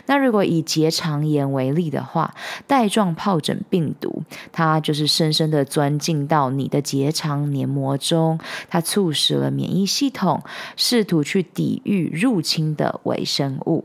[0.06, 2.34] 那如果以结肠炎为例的话，
[2.66, 10.42] 带状疱疹病毒，它就是深深的钻进到你的结肠黏膜中，它促使了免疫系统
[10.76, 13.84] 试图去抵御入侵的微生物。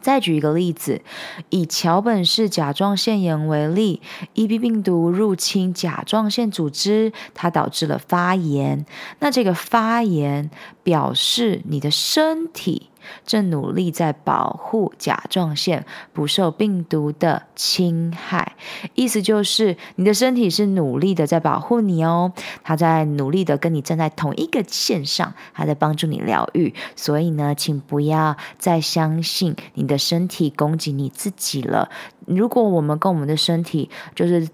[0.00, 1.00] 再举一个例子，
[1.48, 4.00] 以桥本氏甲状腺炎为例
[4.34, 8.84] ，EB 病毒入侵甲状腺组织，它导致了发炎。
[9.20, 10.50] 那这个发炎
[10.82, 12.89] 表示你的身体。
[13.26, 18.56] 正努力在保护甲状腺不受病毒的侵害，
[18.94, 22.32] 意思就是你的身体是努力的在保护你哦，
[22.62, 26.74] 它在努力的跟你站在同一个线上，它在帮助你疗愈。
[26.96, 31.88] 所以呢，请不要再相信你的身体攻击你自己了。
[32.26, 34.48] 如果我们跟我们的身体就是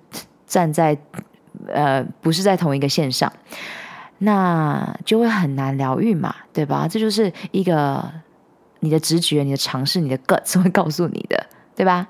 [0.46, 0.96] 站在
[1.68, 3.32] 呃不是在同一个线上，
[4.18, 6.88] 那就会很难疗愈嘛，对吧？
[6.88, 8.10] 这就是一个。
[8.80, 12.08] 你的直觉、你的尝试、你的 guts 会告诉你的，对吧？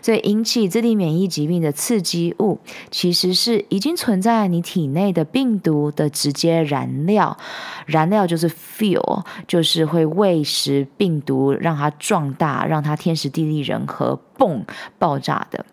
[0.00, 2.58] 所以引起自体免疫疾病的刺激物，
[2.90, 7.36] 其实是已经存在你体内的病毒的直接燃料。
[7.84, 14.62] 燃料就是 fuel，就是会喂食病毒，让它壮大，让它天时地利人和，嘣
[14.98, 15.64] 爆炸的。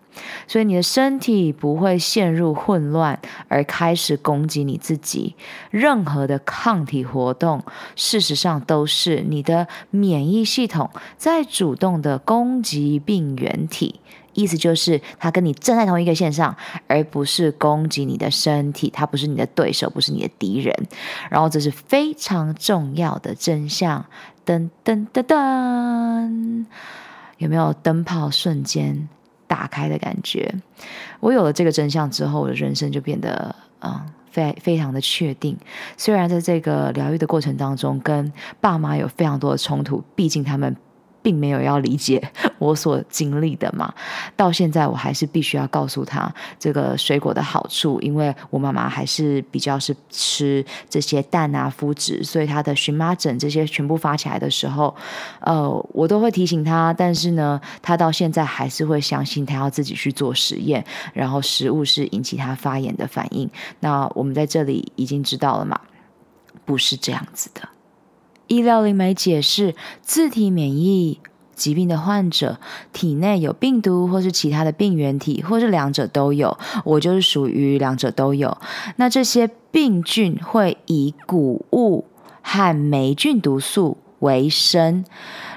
[0.46, 5.34] 所以你的身体不会陷入混乱而开始攻击你自己。
[5.70, 7.62] 任何的抗体活动，
[7.96, 14.00] 事实上都是你的免疫系统在主动的攻击病原体。
[14.34, 16.54] 意思就是，它跟你站在同一个线上，
[16.86, 18.88] 而不是攻击你的身体。
[18.88, 20.72] 它不是你的对手，不是你的敌人。
[21.28, 24.04] 然后这是非常重要的真相。
[24.46, 26.66] 噔噔噔噔，
[27.38, 29.08] 有没有灯泡瞬间
[29.48, 30.54] 打开的感觉？
[31.18, 35.56] 我有了这个真相之后，我的人生就变得啊，非非常的确定。
[35.96, 40.76] 虽然在这个疗愈的过程当中，跟爸妈有非常多的冲突，毕竟他们。
[41.22, 42.22] 并没有要理解
[42.58, 43.92] 我所经历的嘛，
[44.36, 54.94] 到现在我还是必须要告诉他这个水果的好处，因为我妈妈还是比较是吃这些蛋啊、麸质，所以她的荨麻疹这些全部发起来的时候，
[55.40, 63.48] 呃，我都会提醒他，但是呢，他到现在还是会相信他要自己去做实验，然后食物是引起他发炎的反应。
[63.80, 65.80] 那我们在这里已经知道了嘛，
[66.64, 67.68] 不是这样子的。
[68.48, 71.20] 医疗灵媒解释，自体免疫
[71.54, 72.58] 疾病的患者
[72.92, 76.58] 体内有病毒，或是其他的病原体，或是两者都有。
[76.84, 78.58] 我就是属于两者都有。
[78.96, 82.04] 那这些病菌会以谷物
[82.42, 85.04] 和霉菌毒素为生。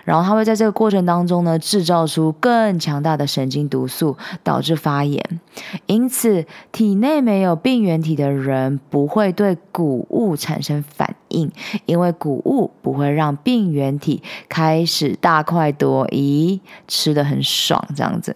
[0.04, 5.24] 然后它会在这个过程当中呢，制造出更强大的神经毒素，导致发炎。
[5.86, 11.52] 因此，体内没有病原体的人不会对谷物产生反应，
[11.86, 18.36] 因为谷物不会让病原体开始大快朵颐，吃得很爽这样子。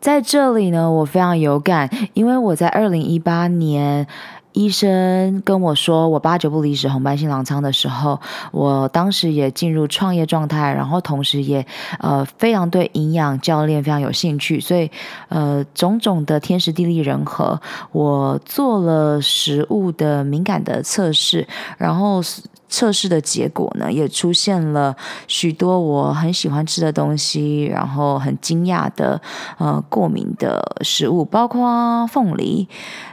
[0.00, 4.06] 在这里呢，我非常有感，因为我在二零一八年。
[4.52, 8.20] 医生跟我说，我八九不离十红斑性狼疮的时候，
[8.52, 11.64] 我当时也进入创业状态，然后同时也
[11.98, 14.90] 呃非常对营养教练非常有兴趣，所以
[15.28, 17.60] 呃种种的天时地利人和，
[17.92, 21.46] 我做了食物的敏感的测试，
[21.78, 22.22] 然后。
[22.70, 24.96] 测试的结果呢，也出现了
[25.26, 29.20] 许多我很喜欢吃的东西，然后很惊讶的
[29.58, 32.68] 呃过敏的食物，包括凤梨。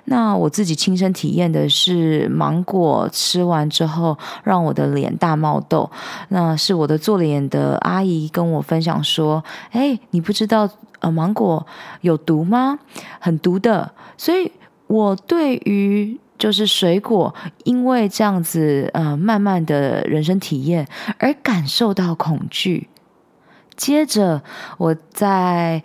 [0.05, 5.89] 那我自己亲身体验的是芒果，吃完之后让我的脸大冒痘。
[6.29, 11.65] 那是我的做脸的阿姨跟我分享说：“哎，你不知道呃芒果
[12.01, 12.79] 有毒吗？
[13.19, 14.51] 很毒的。”所以，
[14.87, 17.33] 我对于就是水果，
[17.63, 22.89] 因为这样子，呃，慢慢的人生体验而感受到恐惧。
[23.75, 24.41] 接着，
[24.77, 25.83] 我在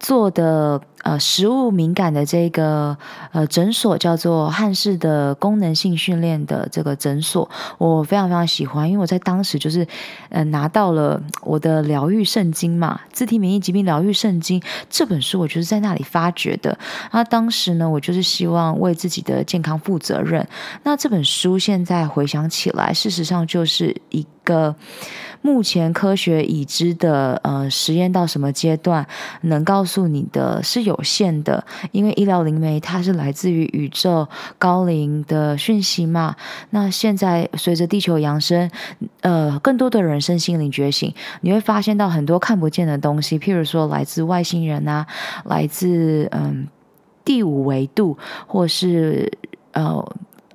[0.00, 0.80] 做的。
[1.02, 2.94] 呃，食物敏感的这个
[3.32, 9.86] 呃诊所叫做汉氏的功能性训练的这个诊所，我非常非常喜欢，因为我在当时就是
[10.28, 16.78] 呃拿到了我的疗愈圣经嘛，《自体免疫疾病疗愈圣经》这本书，我就是在那里发掘的。
[17.12, 20.46] 那当时呢，我就是希望为自己的健康负责任。
[20.82, 24.76] 那这本书现在回想起来，事实上就是一个。
[25.42, 29.06] 目前科学已知的，呃，实验到什么阶段，
[29.42, 34.28] 能告诉你的是有限的，因为医疗灵媒它是来自于宇宙
[34.58, 36.36] 高灵的讯息嘛。
[36.70, 38.70] 那现在随着地球扬升，
[39.22, 45.06] 呃，更多的人身心灵觉醒，你会发现到很多看不见的东西，譬如说来自外星人啊，
[45.46, 46.68] 来自嗯、
[47.24, 49.32] 第五维度，或是
[49.72, 50.04] 呃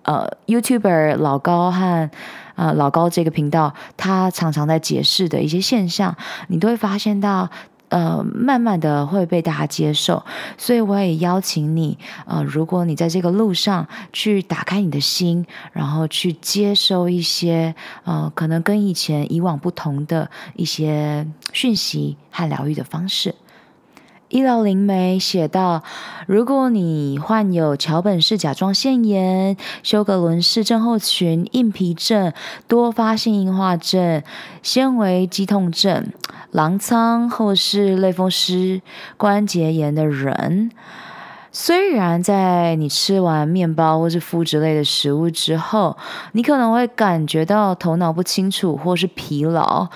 [0.04, 2.10] 呃 YouTuber 老高和。
[2.56, 6.16] 啊、呃，老高这个频道，他常常在解释的一些现象，
[6.48, 7.50] 你都会发现到，
[7.90, 10.24] 呃，慢慢的会被大家接受。
[10.58, 23.36] 所以我也邀请你，呃，如果你在这个路上去打开你的心，然后去接收一些，呃，可能跟以前以往不同的一些讯息和疗愈的方式。
[24.30, 25.84] 医疗灵媒写道：
[26.26, 32.34] 如果你患有桥本氏甲状腺炎、休格伦氏症候群、硬皮症、
[32.68, 34.24] 多发性硬化症、
[34.64, 36.12] 纤维肌痛症、
[36.50, 38.82] 狼疮或是类风湿
[39.16, 40.72] 关节炎的人，
[41.52, 45.96] 虽然在你吃完面包或是麸质类的食物之后，
[46.32, 49.88] 你可能会感觉到头脑不清楚或是疲劳。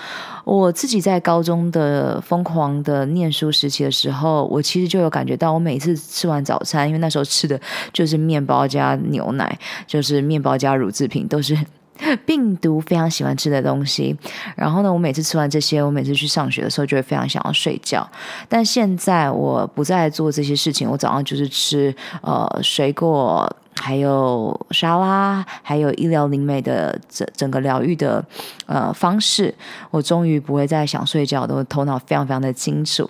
[0.44, 7.60] 我自己在高中的疯狂的念书时期的时候，我其实就有感觉到，我每次吃完早餐，因为那时候吃的
[7.92, 11.56] 就是面包加牛奶，就是面包加乳制品，都是。
[12.24, 14.16] 病毒非常喜欢吃的东西，
[14.56, 18.10] 然后呢，我每次吃完这些，我每次去上学的时候就会非常想要睡觉。
[18.48, 28.24] 但现在我不再做这些事情，我早上就是吃呃水果，还有沙拉，还有医疗灵媒的整整个疗愈的
[28.66, 29.54] 呃方式。
[29.90, 33.08] 我终于不会再想睡觉，我头脑非常非常的清楚。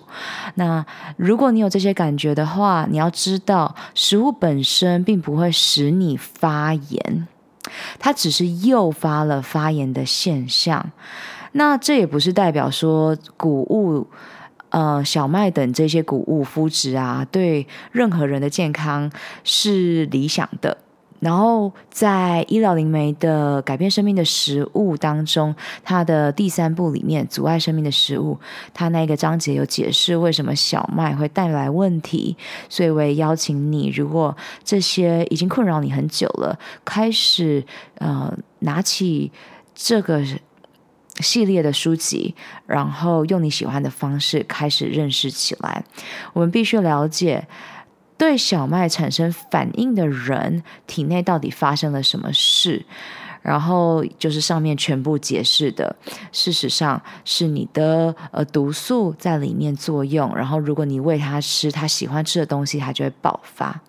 [0.55, 0.85] 那
[1.17, 7.27] 如果你有这些感觉的话，你要知道，食物本身并不会使你发炎。
[7.99, 10.91] 它只是诱发了发炎的现象，
[11.51, 14.07] 那这也不是代表说谷物、
[14.71, 19.09] 呃小麦等这些谷物麸质啊，对任何人的健康
[19.45, 20.77] 是理想的。
[21.21, 25.53] 然后，在医疗灵媒的改变生命的食物当中，
[25.83, 28.39] 它的第三部里面，阻碍生命的食物，
[28.73, 32.35] 它那个章节有解释为什么小麦会带来问题。
[32.67, 37.63] 所以，我也邀请你，如果这些已经困扰你很久了，开始
[37.99, 39.31] 呃拿起
[39.75, 40.23] 这个
[41.19, 42.33] 系列的书籍，
[42.65, 45.83] 然后用你喜欢的方式开始认识起来。
[46.33, 47.47] 我们必须了解。
[48.17, 52.85] 对小麦产生反应的人，体内到底发生了什么事？
[53.41, 55.95] 然后就是上面全部解释的，
[56.31, 60.35] 事实上是你的呃毒素在里面作用。
[60.35, 63.81] 然后如果你喂它吃它喜欢吃的东西，它就会爆发。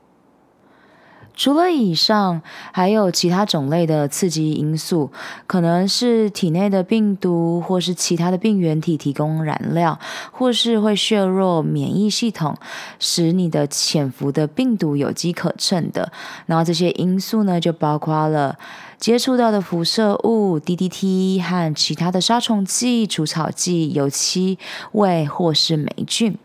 [1.35, 5.11] 除了以上，还有其他种类的刺激因素，
[5.47, 9.99] 可能是体内的病毒，或是其他的病原体提供燃料，
[10.31, 12.55] 或是会削弱免疫系统，
[12.99, 16.13] 使你的潜伏的病毒有机可乘的。
[16.47, 18.59] 然后这些因素呢，就包括了
[18.99, 24.59] 接触到的辐射物、DDT 和其他的杀虫剂、除草剂、油漆
[24.93, 26.37] 味，或是霉菌，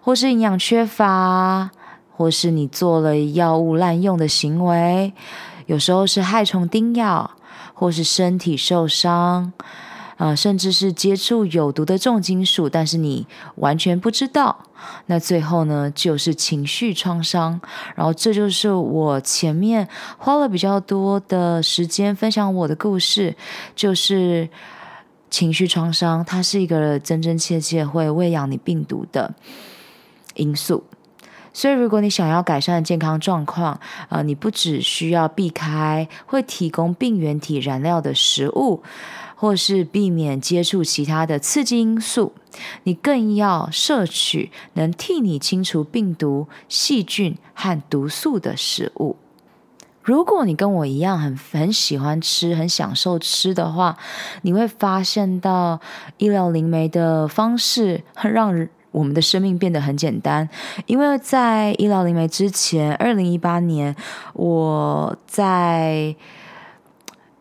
[0.00, 1.70] 或是营养缺乏。
[2.16, 5.12] 或是你做了药物滥用的行为，
[5.66, 7.30] 有时候是害虫叮咬，
[7.74, 9.52] 或是身体受伤，
[10.16, 14.56] 啊、甚至是接触有毒的重金属，但是你完全不知道。
[15.06, 17.60] 那最后呢，就是情绪创伤。
[17.94, 19.86] 然后这就是我前面
[20.16, 23.36] 花了比较多的时间分享我的故事，
[23.74, 24.48] 就是
[25.28, 29.34] 情绪创伤，它是一个真真切切会喂养你病毒的
[30.34, 30.84] 因素。
[31.56, 33.80] 所以，如果你想要改善健康状况，
[34.10, 38.82] 呃，你不只需要避开会提供病原体燃料的食物，
[39.36, 42.34] 或是避免接触其他的刺激因素，
[42.82, 49.16] 你更要摄取能替你清除病毒、细菌和毒素的食物。
[50.02, 53.96] 如果你跟我一样很很喜欢吃、很享受吃的话，
[54.42, 55.80] 你会发现到
[56.18, 58.68] 医疗灵媒的方式让人。
[58.96, 60.48] 我们的生命变得很简单，
[60.86, 63.94] 因为在医疗灵媒之前，二零一八年
[64.32, 66.16] 我在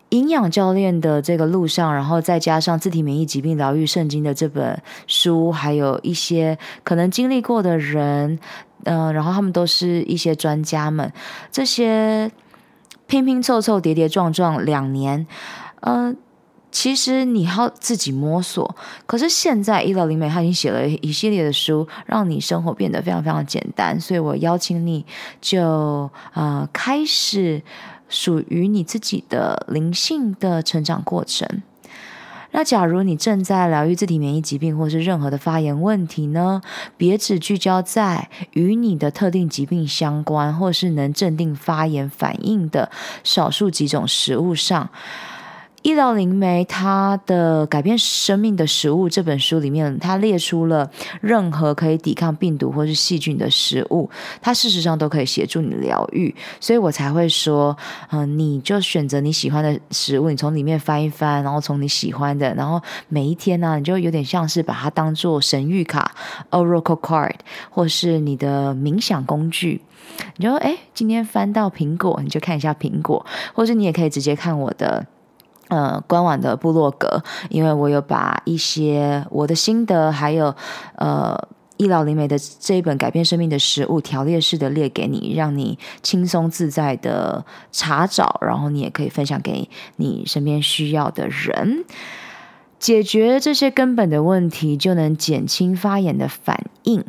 [0.09, 4.77] 营养教练的这个路上，然后再加上自体免疫疾病疗愈圣经的这本
[5.07, 8.37] 书，还有一些可能经历过的人，
[8.83, 11.09] 嗯、然后他们都是一些专家们，
[11.53, 12.29] 这些
[13.07, 15.25] 拼拼凑凑、跌跌撞撞两年，
[15.79, 16.15] 嗯、呃。
[16.75, 23.97] 其实你要自己摸索，可是现在医疗灵美他已经写了一系列的书，让你生活变得非常非常简单。
[23.97, 25.05] 所以我邀请你
[25.39, 27.63] 就呃开始
[28.09, 31.63] 属于你自己的灵性的成长过程。
[32.51, 36.61] 那假如你正在疗愈自体免疫疾病或是任何的发炎问题呢，
[36.97, 42.91] 别只聚焦在与你的特定疾病相关或是能镇定发炎反应的
[43.23, 44.89] 少数几种食物上。
[45.85, 50.89] 医疗灵媒它的改变生命的食物这本书里面，它列出了
[51.21, 54.09] 任何可以抵抗病毒或是细菌的食物，
[54.41, 57.77] 它事实上都可以协助你疗愈，所以我才会说，
[58.09, 66.15] 嗯、你就选择你喜欢的食物，你从里面翻一翻，然后从你喜欢的，然后每一天呢、你就有点像是把它当做神谕卡
[66.49, 67.35] （Oracle Card）
[67.69, 69.81] 或是你的冥想工具，
[70.37, 73.23] 你就哎，今天翻到苹果，你就看一下苹果，
[73.53, 75.05] 或者你也可以直接看我的。
[75.69, 80.55] 呃，官网的部落格，因为我有把一些我的心得，还有
[80.95, 81.35] 呃
[81.77, 91.83] 医疗灵媒的这一本改变生命的食物条列式的列给你，让你轻松自在的查找，然后你也可以分享给你身边需要的人，
[92.79, 97.03] 解决这些根本的问题，就能减轻发炎的反应。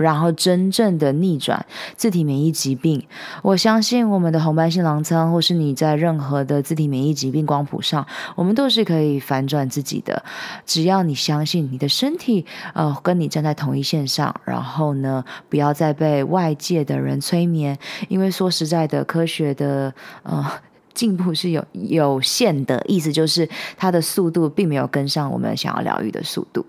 [0.00, 1.64] 然后真正的逆转
[1.96, 3.04] 自体免疫疾病，
[3.42, 10.22] 我相信我们的红斑性狼疮，或是你在任何的自体免疫疾病光谱上，我们都是可以反转自己的。
[10.64, 17.78] 只要你相信你的身体，呃，跟你站在同一线上，然后呢，不要再被外界的人催眠，
[18.08, 19.92] 因为说实在的，科学的，
[20.22, 20.50] 呃。
[20.92, 26.66] 进步是有有限的，意思就是它的速度并没有跟上我们想要疗愈的速度。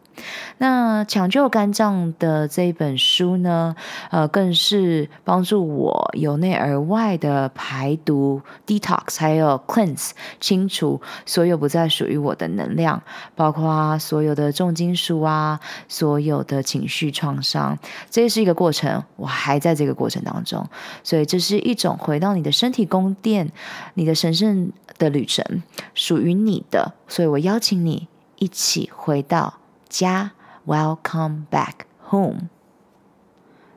[0.60, 3.76] 那抢救肝脏的这一本书呢，
[4.10, 13.04] 呃，更是帮助我由内而外的排毒 （detox） 还有 cleanse 清除所有不再属于我的能量，
[13.36, 15.60] 包括所有的重金属啊，
[15.90, 17.78] 所有的情绪创伤。
[18.10, 20.66] 这是一个过程，我还在这个过程当中，
[21.04, 23.52] 所以这是一种回到你的身体宫殿，
[23.96, 24.16] 你的。
[24.22, 25.64] 神圣的旅程
[25.96, 28.08] 属于你的，所以我邀请你
[28.38, 29.56] 一起回到
[29.92, 30.32] 家。
[30.66, 31.74] Welcome back
[32.10, 32.50] home。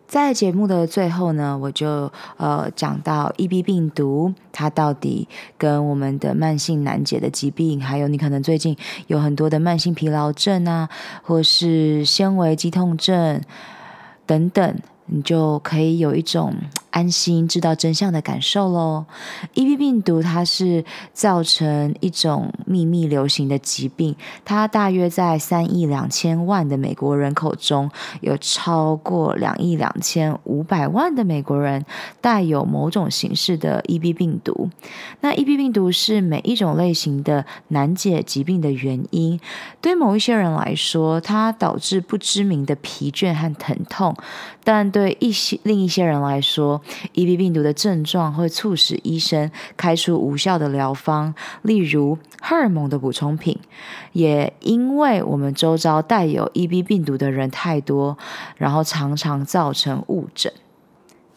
[0.06, 5.26] 在节目的最后呢，我就呃讲到 EB 病毒，它到底
[5.58, 8.76] 跟我们的慢性难解的疾病，还有你可能最近
[9.08, 10.88] 有很多的慢性疲劳症啊，
[11.22, 13.40] 或是纤维肌痛症
[14.24, 16.54] 等等，你就可以有一种。
[16.94, 19.04] 安心知道真相的感受喽。
[19.54, 24.14] EB 病毒它是造成一种秘密流行的疾病，
[24.44, 27.90] 它大约在三亿两千万的美国人口中，
[28.20, 31.84] 有超过两亿两千五百万的美国人
[32.20, 34.70] 带有某种形式的 EB 病毒。
[35.20, 39.40] 那 EB 病毒是每一种类型的难解疾病的原因。
[39.80, 44.14] 对某一些人来说，它导致不知名的疲倦和疼痛，
[44.62, 46.80] 但对一些另一些人来说
[47.14, 53.58] ，EB 病毒的症状会促使医生开出无效的疗方，例如荷尔蒙的补充品。
[54.12, 58.16] 也因为我们周遭带有 EB 病毒的人太多，
[58.56, 60.52] 然后常常造成误诊。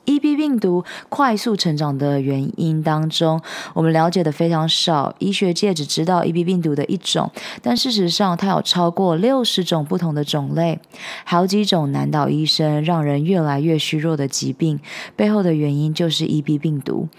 [0.07, 3.39] EB 病毒快速成长的原因当中，
[3.73, 5.13] 我们了解的非常少。
[5.19, 7.29] 医学界只知道 EB 病毒的一种，
[7.61, 10.79] 但事实上它有超过六十种不同的种类，
[11.25, 14.79] 好几种难倒医生、让人越来越虚弱的疾病，
[15.17, 17.09] 背后的原因就是 EB 病毒。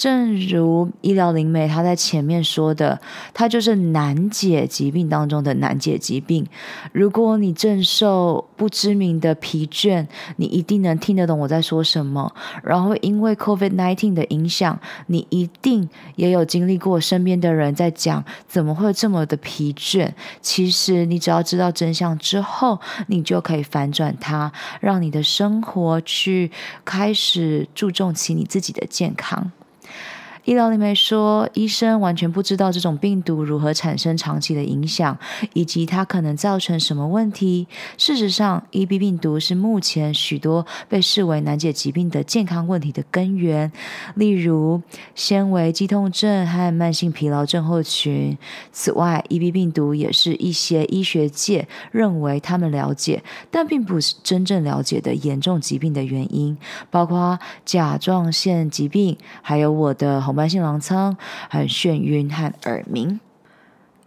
[0.00, 2.98] 正如医疗灵媒他在前面说的，
[3.34, 6.46] 它就是难解疾病当中的难解疾病。
[6.92, 12.34] 如果你正受不知名的疲倦，你一定能听得懂我在说什么。
[12.62, 15.86] 然后因为 COVID-19 的影响，你一定
[16.16, 20.10] 也有经历过身边的人在讲怎么会这么的疲倦。
[20.40, 26.50] 其实你只要知道真相之后，你就可以反转它，让你的生活去
[26.86, 29.52] 开始注重起你自己的健康。
[30.50, 35.16] 医疗灵媒说，医生完全不知道这种病毒如何产生长期的影响，
[35.52, 37.68] 以及它可能造成什么问题。
[37.96, 43.70] 事实上，EB 病毒是目前许多被视为难解疾病的健康问题的根源，
[44.16, 44.82] 例如
[45.14, 48.36] 纤维肌痛症和慢性疲劳症候群。
[48.72, 53.22] 此外，EB 病毒也是一些医学界认为他们了解，
[53.52, 56.58] 但并不是真正了解的严重疾病的原因，
[56.90, 60.20] 包括甲状腺疾病，还有我的。
[60.20, 61.18] 红斑性狼疮，
[61.50, 63.20] 还有眩晕和耳鸣。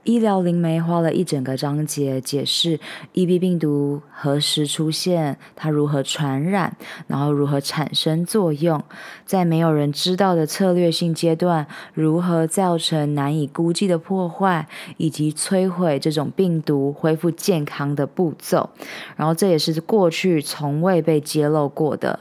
[0.03, 2.79] 医疗灵媒花了一整个章节解释
[3.13, 6.75] EB 病毒何时出现，它如何传染，
[7.05, 8.83] 然后如何产生作用，
[9.27, 14.67] 在没有人知道的策略性阶段，如何造成难以估计的破坏，
[14.97, 18.71] 以及摧毁这种病毒恢复健康的步骤。
[19.15, 22.19] 然后这也是过去从未被揭露过的。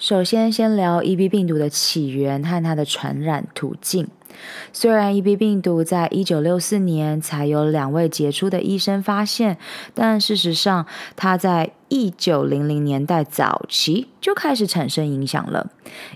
[0.00, 4.08] 首先，先聊 EB 病毒的起源和它的传染途径。
[4.72, 9.58] 虽然 EB 病毒在一九六四年才有两位杰出的医生发现，
[9.92, 10.86] 但事实上，
[11.16, 15.70] 它在一九零零年代早期就开始产生影响了。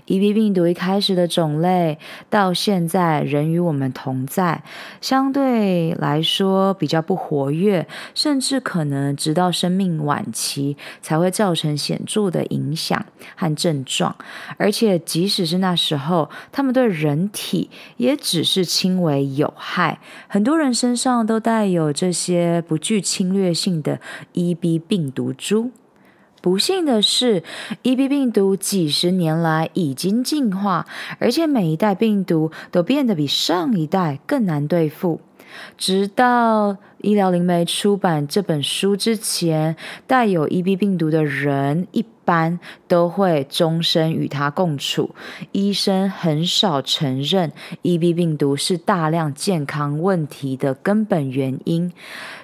[0.07, 1.99] EB 病毒一开始的种类
[2.29, 4.63] 到现在仍与我们同在，
[5.01, 13.05] 相对来说比较不活跃，甚至可能直到生命晚期才会造成显著的影响
[13.35, 14.15] 和症状。
[14.55, 19.99] 而且即使是那时候，他们对人体也只是轻微有害。
[20.29, 23.99] 很多人身上都带有这些不具侵略性的
[24.33, 25.64] EB 病毒株。
[26.45, 27.41] 不幸的是
[27.81, 30.85] ，EB 病毒几十年来已经进化，
[31.17, 35.21] 而且每一代病毒都变得比上一代更难对付。
[35.75, 39.75] 直到医疗灵媒出版这本书之前，
[40.05, 45.15] 带有 EB 病毒的人一般都会终身与它共处。
[45.51, 51.91] 医生很少承认 EB 病毒是大量健康问题的根本原因，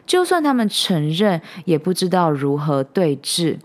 [0.08, 3.60] 就算他们承认，也不知道如何对治。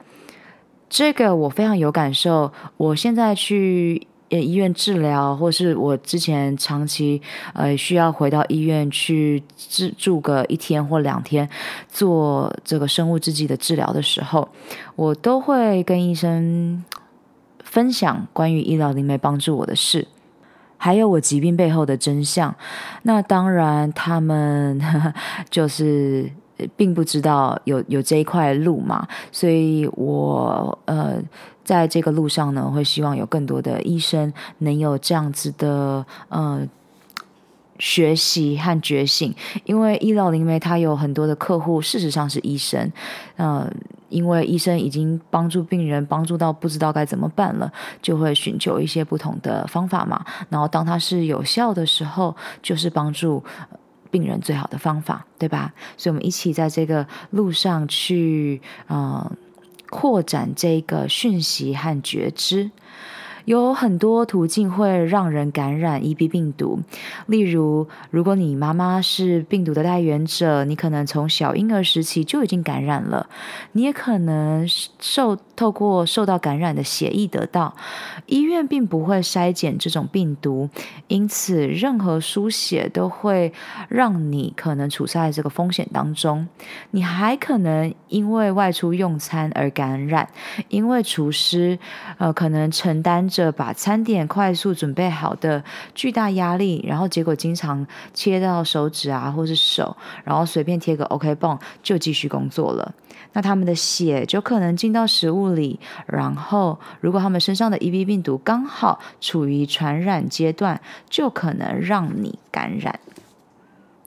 [0.88, 2.52] 这个我非常有感受。
[2.76, 7.20] 我现在去呃医院治疗，或是我之前长期
[7.54, 11.48] 呃需要回到医院去治住个一天或两天，
[11.88, 14.48] 做这个生物制剂的治疗的时候，
[14.94, 16.84] 我都会跟医生
[17.64, 20.06] 分享关于医疗灵媒帮助我的事，
[20.76, 22.54] 还有我疾病背后的真相。
[23.02, 25.14] 那当然，他们呵呵
[25.50, 26.30] 就是。
[26.76, 31.16] 并不知道有有这一块路嘛，所以我呃
[31.64, 36.66] 在这个路上呢，会希望有更多的医生能有这样子的呃
[37.78, 39.34] 学习和觉醒，
[39.64, 42.90] 因为医疗灵媒他有很多的客户，事实上是医生，
[43.36, 43.70] 呃，
[44.08, 53.44] 因为医生已经帮助病人帮助到不知道该怎么办了，就会寻求一些不同的方法嘛，然后当它是有效的时候，就是帮助。
[54.10, 55.72] 病人最好的方法，对吧？
[55.96, 59.30] 所以，我们一起在这个路上去，呃，
[59.90, 62.70] 扩展这个讯息和觉知。
[63.44, 66.80] 有很多途径会让人感染 EB 病毒，
[67.26, 73.28] 例如，如果你妈妈是病毒的带源者，你可能从小婴儿时期就已经感染了。
[73.70, 74.66] 你也可能
[74.98, 77.74] 受透过受到感染的血液得到。
[78.26, 80.70] 医院并不会筛检这种病毒，
[81.08, 83.52] 因此任何输血都会
[83.88, 86.46] 让你可能处在这个风险当中。
[86.92, 90.28] 你还可能因为外出用餐而感染，
[90.68, 91.76] 因为厨师
[92.18, 93.16] 呃可能承担。
[93.26, 102.94] 着把餐点快速准备好的巨大压力，然后结果经常切到手指啊，或是手，然后随便贴个 OK 绷就继续工作了。
[103.32, 112.98] 那他们的血就可能进到食物里，然后如果他们身上的 EB 病毒刚好处于传染阶段，就可能让你感染。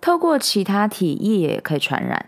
[0.01, 2.25] 透过其他体液也可以传染。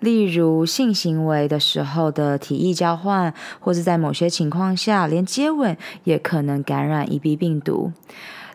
[0.00, 7.92] 例如性行为的时候的体液交换，或是在某些情况下，连接吻也可能感染 EB 病毒。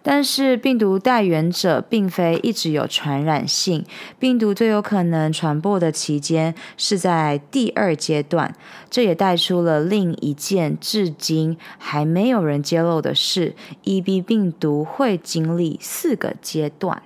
[0.04, 3.86] 但是病毒带源者并非一直有传染性，
[4.20, 8.54] 病毒最有可能传播的期间是在第二阶段。
[8.89, 17.01] 这也带出了另一件至今还没有人揭露的事：EB 病毒会经历四个阶段。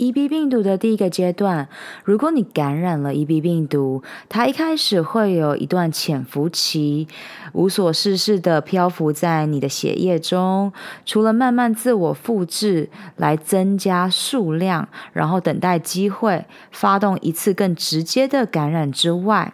[0.00, 1.68] EB 病毒的第一个阶段，
[2.04, 7.06] 如果你感染了 EB 病毒，它一开始会有一段潜伏期，
[7.52, 10.72] 无所事事的漂浮在你的血液中，
[11.04, 19.52] 除了慢慢自我复制来增加数量，然后等待机会发动一次更直接的感染之外，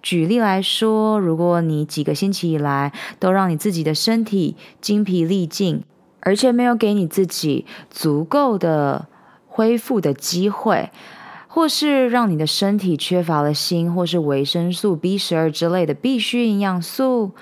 [0.00, 5.84] 举例来说，如果你几个星期以来都让你自己的身体精疲力尽，
[6.20, 9.06] 而且没有给你自己足够的
[9.54, 10.90] 恢复的机会，
[11.46, 17.32] 或是让你的身体缺乏了锌或是维生素 B 十二之类的必需营养素，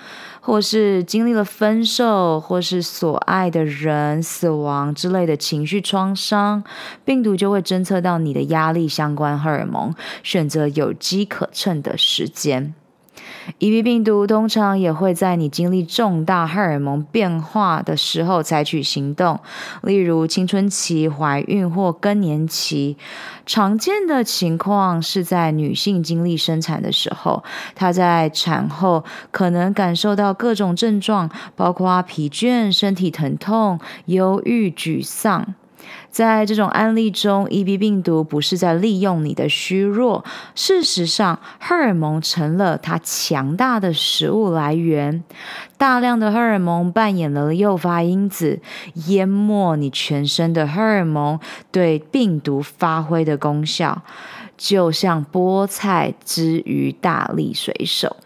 [0.41, 6.65] 或是经历了分手或是所爱的人死亡之类的情绪创伤，
[7.05, 9.95] 病毒就会侦测到你的压力相关荷尔蒙，
[10.25, 12.75] 选择有机可乘的时间。
[13.59, 19.41] EB 病毒通常也会在你经历重大荷尔蒙变化的时候采取行动，
[19.83, 22.97] 例如青春期、怀孕或更年期。
[23.47, 27.43] 常见的情况是在女性经历生产的时候，
[27.75, 35.55] 她在产后可能感受到各种症状，包括疲倦、身体疼痛、忧郁、沮丧。
[36.11, 45.23] 在这种案例中，EB 病毒不是在利用你的虚弱，事实上，荷尔蒙成了它强大的食物来源。
[45.79, 48.61] 大量的荷尔蒙扮演了诱发因子，
[49.07, 51.39] 淹没你全身的荷尔蒙
[51.71, 54.03] 对病毒发挥的功效，
[54.59, 58.17] 就像菠菜之于大力水手，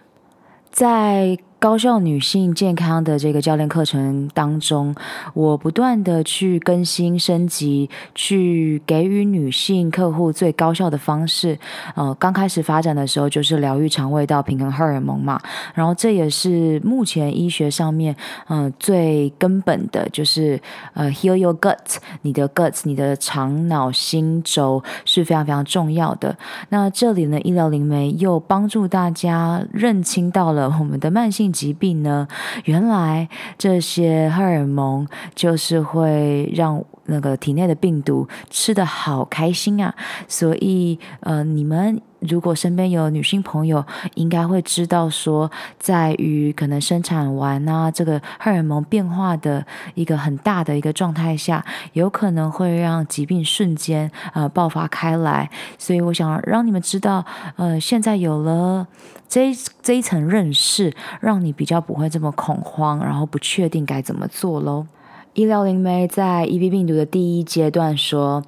[0.70, 1.38] 在。
[1.64, 4.94] 高效女性健康的这个教练课程当中，
[5.32, 11.58] 我不断的去更新升级，去给予女性客户最高效的方式。
[11.94, 15.40] 呃，刚开始发展的时候就是疗愈肠胃道、平衡荷尔蒙嘛，
[15.72, 18.14] 然后这也是目前医学上面
[18.48, 20.60] 嗯、最根本的，就是
[20.92, 26.36] 呃 heal your gut，你的 gut，你的肠脑心轴是非常非常重要的。
[26.68, 31.53] 那这里呢，医疗灵媒又帮助大家认清到了我们的慢性。
[31.54, 32.26] 疾病呢？
[32.64, 39.94] 原来这些荷尔蒙就是会让那个体内的病毒吃的好开心啊！
[40.26, 49.64] 所以，呃，你们如果身边有女性朋友，应该会知道说，在于可能生产完啊，这个荷尔蒙变化的
[49.94, 55.50] 一个很大的一个状态下，有可能会让疾病瞬间呃爆发开来。
[55.78, 57.24] 所以，我想让你们知道，
[57.56, 58.86] 呃，现在有了。
[59.26, 59.52] 这
[59.82, 64.86] 这一层认识，让你比较不会这么恐慌，然后不确定该怎么做喽。
[65.32, 68.44] 医疗灵媒在 EB 病毒的第一阶段说，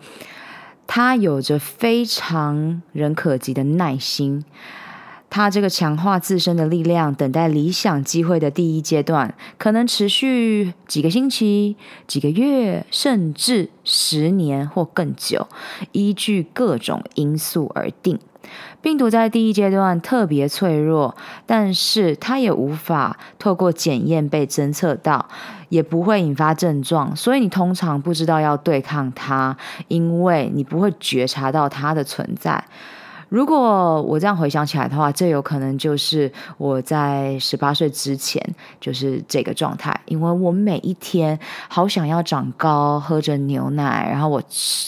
[0.87, 4.45] 他有着非常人可及的耐心。
[5.29, 11.77] 他这个强化自身的力量，等待理想机会的第一阶段，可能持续几个星期、
[12.07, 15.49] 几个月，甚至十年或更久，
[15.93, 18.19] 依据各种因素而定。
[18.81, 25.27] 病毒在第一阶段特别脆弱，但是它也无法透过检验被侦测到，
[25.69, 29.57] 也不会引发症状，所以你通常不知道要对抗它，
[29.89, 32.65] 因为你不会觉察到它的存在。
[33.29, 38.41] 如果我这样回想起来的话，这有可能就是我在十八岁之前
[38.81, 44.41] 就是这个状态，因为我每一天好想要长高，喝着牛奶，然后我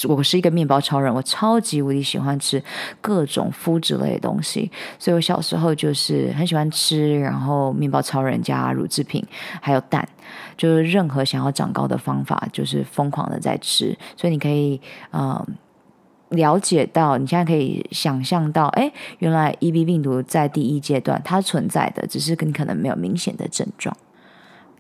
[0.09, 2.63] 我是一个面包超人，我超级无敌喜欢吃
[3.01, 9.25] 各种麸质类的东西，所以我小时候就是很喜欢吃，然后面包超人加乳制品，
[9.61, 10.09] 还有蛋，
[10.57, 14.81] 就是任何想要长高的方法，就是疯狂的在吃，所以你可以
[15.13, 15.45] 嗯。
[16.31, 23.97] 了解到，你现在可以想象到，哎，原来 EB 病毒在第一阶段它存在的，只是你可能没有明显的症状。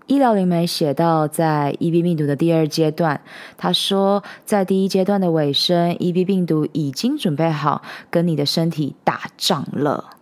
[0.06, 3.20] 医疗灵媒写到，在 EB 病毒的第二阶段，
[3.58, 10.16] 他说，在第一阶段的尾声，EB 病毒已经准备好跟你的身体打仗了，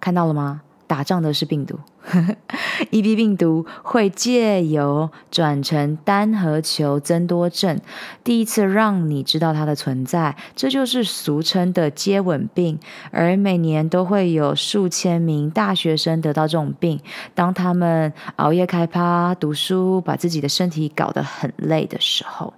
[0.00, 0.62] 看到了吗？
[0.88, 1.78] 打仗的是病毒。
[2.90, 7.78] EB 病毒会借由转成单核球增多症，
[8.24, 12.78] 第一次让你知道它的存在，这就是俗称的接吻病。
[13.10, 17.00] 而每年都会有数千名大学生得到这种病，
[17.34, 22.54] 当他们熬夜开趴、读书，把自己的身体搞得很累的时候。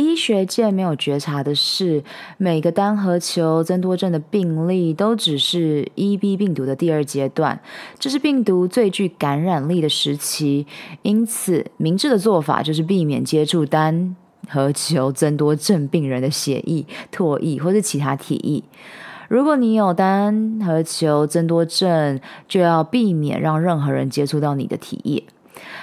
[0.00, 2.02] 医学界没有觉察的是，
[2.38, 7.60] 每个单核球增多症的病例都只是 EB 病毒的第二阶段，
[7.98, 10.66] 这是病毒最具感染力的时期。
[11.02, 14.16] 因此，明智的做法就是避免接触单
[14.48, 18.62] 核球增多症病人的血液、唾液或是其他体液。
[19.28, 25.22] 如果你有单核球增多症，就要避免让任何人接触到你的体液。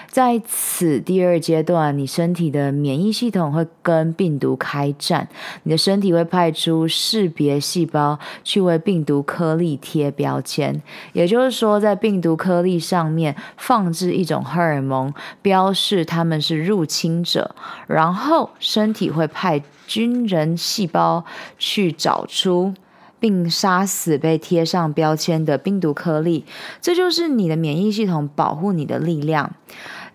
[0.10, 5.28] 在此第二阶段，你身体的免疫系统会跟病毒开战，
[5.64, 10.82] 你的身体会派出识别细胞去为病毒颗粒贴标签，
[11.14, 17.56] 也就是说，在病毒颗粒上面放置一种荷尔蒙，标示他们是入侵者，
[17.86, 21.24] 然后身体会派军人细胞
[21.60, 22.74] 去找出
[23.20, 26.46] 并杀死被贴上标签的病毒颗粒，
[26.82, 29.54] 这就是你的免疫系统保护你的力量。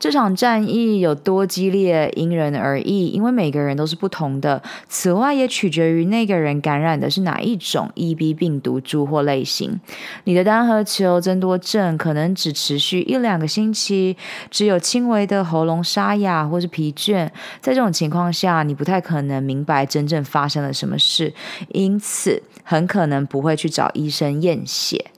[0.02, 4.60] 这场战役有多激烈，因人而异，因为每个人都是不同的。
[4.88, 9.78] 此外，也取决于那个人感染的是哪一种 EB 病毒株或类型。
[10.24, 14.16] 你的单核球增多症可能只持续一两个星期，
[14.50, 17.30] 只有轻微的喉咙沙哑或是疲倦。
[17.60, 21.32] 在这种情况下，你不太可能明白真正发生了什么事，
[21.68, 25.12] 因此很可能不会去找医生验血。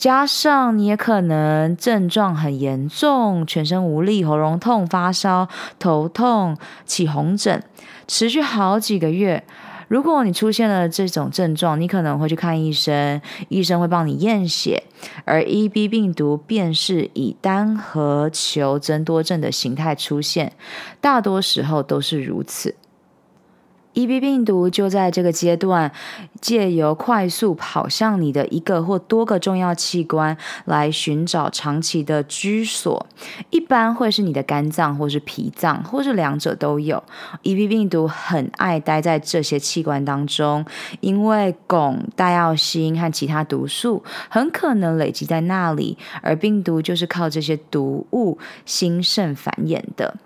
[0.00, 5.46] 加上你也可能症状很严重，全身无力、喉咙痛、发烧、
[5.78, 7.62] 头痛、起红疹，
[8.08, 9.44] 持续好几个月。
[9.88, 13.20] 如果你出现了这种症状，你可能会去看医生，
[13.50, 14.82] 医生会帮你验血，
[15.26, 20.54] 而 EB 病毒便是以单核球增多症的形态出现，
[21.02, 22.74] 大多时候都是如此。
[23.94, 25.90] EB 病毒就在这个阶段，
[26.40, 33.04] 借由快速跑向你的一个或多个重要器官来寻找长期的居所，
[33.50, 37.02] 一般会是你的肝脏或是脾脏，或是两者都有。
[37.42, 40.64] EB 病毒很爱待在这些器官当中，
[41.00, 50.16] 因为汞、大药锌和其他毒素很可能累积在那里，而病毒就是靠这些毒物兴盛繁衍的。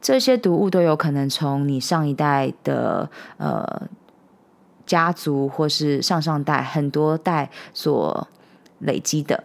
[0.00, 3.82] 这些毒物都有可能从你上一代的呃
[4.86, 8.26] 家族，或是上上代很多代所
[8.78, 9.44] 累积的。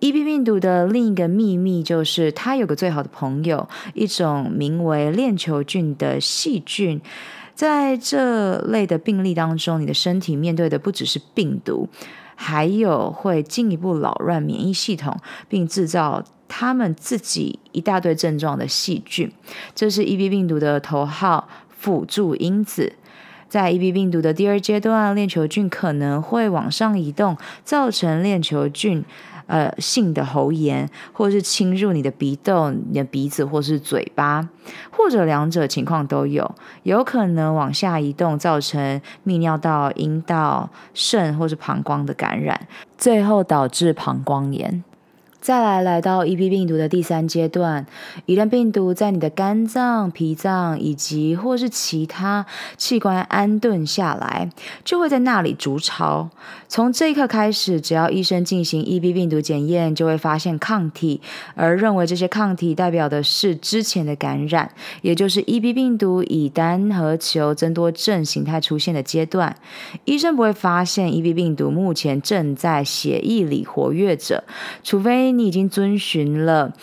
[0.00, 7.00] EB 病毒的另一个秘密就是，它有个最好的朋友，一种名为链球菌的细菌。
[7.54, 11.88] 在这类的病例当中，你的身体面对的不只是病毒，
[12.34, 15.14] 还有会进一步扰乱免疫系统，
[15.48, 16.22] 并制造。
[16.50, 19.30] 他们自己一大堆症状的细菌，
[19.72, 22.94] 这是 EB 病毒的头号辅助因子。
[23.48, 29.04] 在 EB 病毒的第二阶段，链球菌可能会往上移动，造成链球菌
[29.46, 34.48] 呃性的喉炎，或是侵入你的鼻窦、你的鼻子或是嘴巴，
[34.90, 36.48] 或者两者情况都有。
[36.84, 44.84] 有可能往下移动，造成泌尿道、阴道、肾或是膀胱的感染，最后导致膀胱炎。
[45.40, 47.86] 再来，来到 EB 病毒的第三阶段，
[48.26, 52.44] 一旦病毒在你的肝脏、脾脏以及或是其他
[52.76, 54.50] 器官安顿下来，
[54.84, 56.28] 就会在那里筑巢。
[56.68, 61.22] 从这一刻开始，只要医生进行 EB 病毒检验，就会发现抗体，
[61.54, 64.70] 而认为这些抗体代表的是之前的感染，
[65.00, 69.56] 也就是 EB 病毒以单核球增多症形态出现的阶段。
[70.04, 74.44] 医生不会发现 EB 病毒目前正在血液里活跃着，
[74.84, 75.29] 除非。
[75.32, 76.72] 你已经遵循了《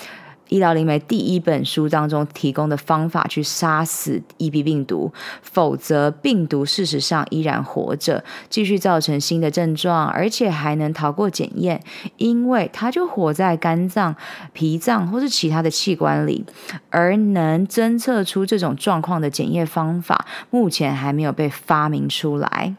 [0.49, 11.83] 医疗灵媒》第一本书当中提供的方法去杀死 EB 病毒，否则病毒事实上依然活着，继续造成新的症状，而且还能逃过检验，
[12.15, 14.15] 因为它就活在肝脏、
[14.53, 16.45] 脾脏或是其他的器官里，
[16.89, 22.75] 而能侦测出这种状况的检验方法，目前还没有被发明出来。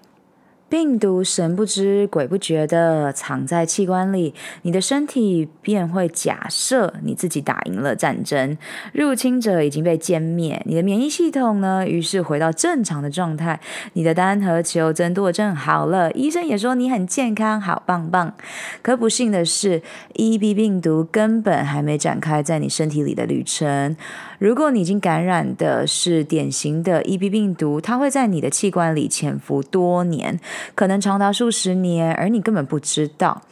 [0.68, 8.56] 病毒神不知鬼不觉地藏在器官里，你的身体便会假设你自己打赢了战争，
[8.92, 13.58] 入侵者已经被歼灭，你的免疫系统呢，于是回到正常的状态，
[13.94, 18.34] 你的单核球增多症好了，医生也说你很健康，好棒棒。
[18.82, 19.80] 可不幸的是
[20.16, 23.96] ，EB 病毒根本还没展开在你身体里的旅程。
[24.38, 30.38] 如果你已经感染的是典型的 EB 病毒，它会在你的器官里潜伏多年，
[30.74, 33.42] 可能长达数十年，而你根本不知道。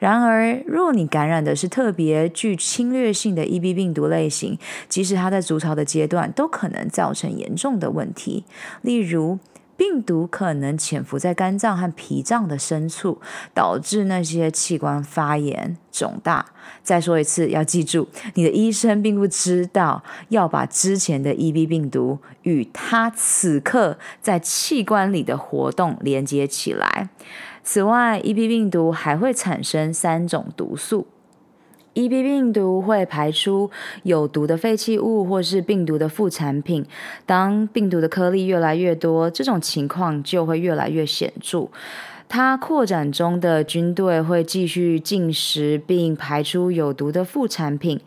[0.00, 8.44] 然而，若你感染的是特别具侵略性的 EB 病毒类型，即使它在筑巢的阶段，都可能造成严重的问题，
[8.82, 9.38] 例如。
[9.82, 13.20] 病毒可能潜伏在肝脏和脾脏的深处，
[13.52, 16.46] 导致那些器官发炎肿大。
[16.84, 27.08] 再说一次，要记住，你的医生并不知道要把之前的 EB 病毒与他此刻在器官里的活动连接起来。
[27.64, 31.08] 此外，EB 病毒还会产生三种毒素。
[31.94, 33.70] EB 病毒会排出
[34.02, 36.84] 有毒的废弃物或是病毒的副产品。
[37.26, 41.68] 当病毒的颗粒越来越多，这种情况就会越来越显著。
[42.28, 48.00] 它扩展中的军队会继续进食并排出有毒的副产品。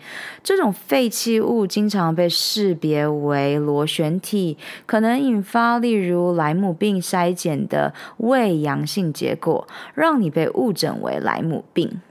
[0.44, 4.58] 这种废弃物经常被识别为螺旋体，
[4.88, 12.02] 可能引发例如莱姆病筛检的胃阳性结果，让你被误诊为莱姆病。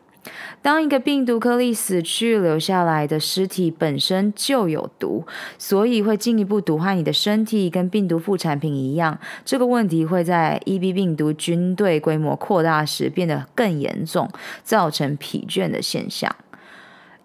[0.62, 5.26] 当一个病毒颗粒死去，留下来的尸体本身就有毒，
[5.58, 9.18] 所以会进一步毒害你的身体，跟病毒副产品一样。
[9.44, 14.28] 这个问题会在 EB 病毒军队规模扩大时变得更严重，
[14.62, 16.34] 造成疲倦的现象。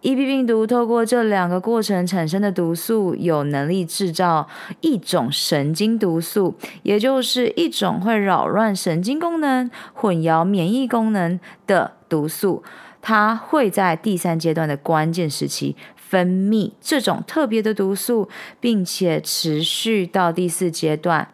[0.02, 4.47] EB 病毒透过这两个过程产生的毒素，有能力制造
[4.80, 11.38] 一种神经毒素，也就是一种会扰乱神经功能、混淆免疫功能
[11.68, 12.64] 的毒素。
[13.10, 18.30] 它会在第三阶段的关键时期分泌这种特别的毒素，
[18.60, 21.28] 并且持续到第四阶段，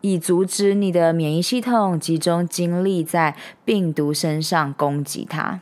[0.00, 5.60] 以阻止你的免疫系统集中精力在病毒身上攻击它。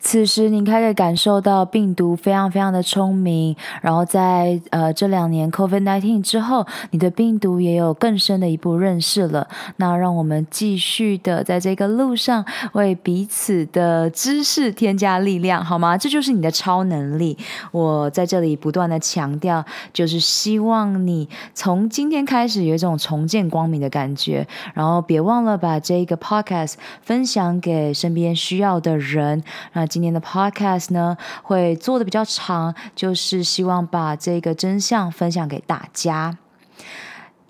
[0.00, 9.46] 此时，你开始感受到病毒非常非常的聪明，然后在呃这两年 COVID-19 之后，你对病毒也有更深的一步认识了。
[9.76, 15.96] 那让我们继续的在这个路上为彼此的知识添加力量，好吗？
[15.96, 17.36] 这就是你的超能力。
[17.70, 29.42] 我在这里不断的强调，就是希望你从今天开始有一种重见光明的感觉，然后别忘了把这个 podcast 分享给身边需要的人。
[29.74, 36.38] 那今年的 podcast 呢，会做的比较长，就是希望把这个真相分享给大家。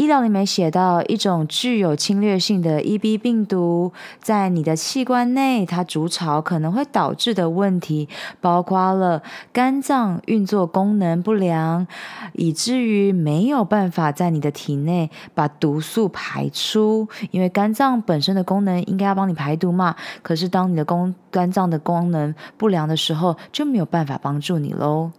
[0.01, 8.09] 医疗里面写到，一种具有侵略性的 EB 病毒在你的器官内，它筑巢可能会导致的问题，
[8.40, 9.22] 包括了
[9.53, 11.86] 肝脏运作功能不良，
[12.32, 17.07] 以至于没有办法在你的体内把毒素排出。
[17.30, 25.11] 因为肝脏本身的功能应该要帮你排毒嘛，可是当你的功肝脏的功能不良的时候，就没有办法帮助你喽。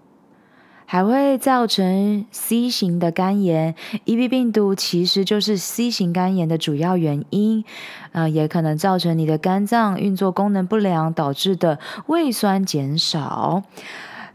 [0.92, 3.76] 还会造成 C 型的肝炎
[4.06, 7.64] ，EB 病毒其实就是 C 型肝炎的主要原因，
[8.12, 13.64] 呃，也可能造成你的肝脏运作功能不良导致的胃酸减少，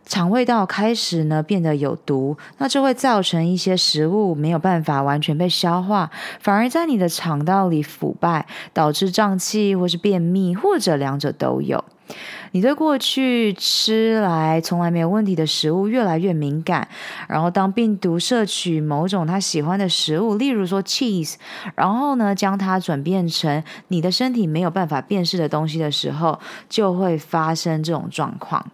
[0.06, 11.84] 肠胃道开始呢变得有毒，那就会造成一些食物没有办法完全被消化，反而在你的肠道里腐败，导致胀气或是便秘，或者两者都有。
[12.56, 16.88] 你对过去吃来从来没有问题的食物越来越敏感，
[17.28, 21.34] 然后当病毒摄取某种他喜欢的食物，例如说 cheese，
[21.74, 28.64] 然后呢将它转变成你的身体没有办法辨识的东西的时候，就会发生这种状况。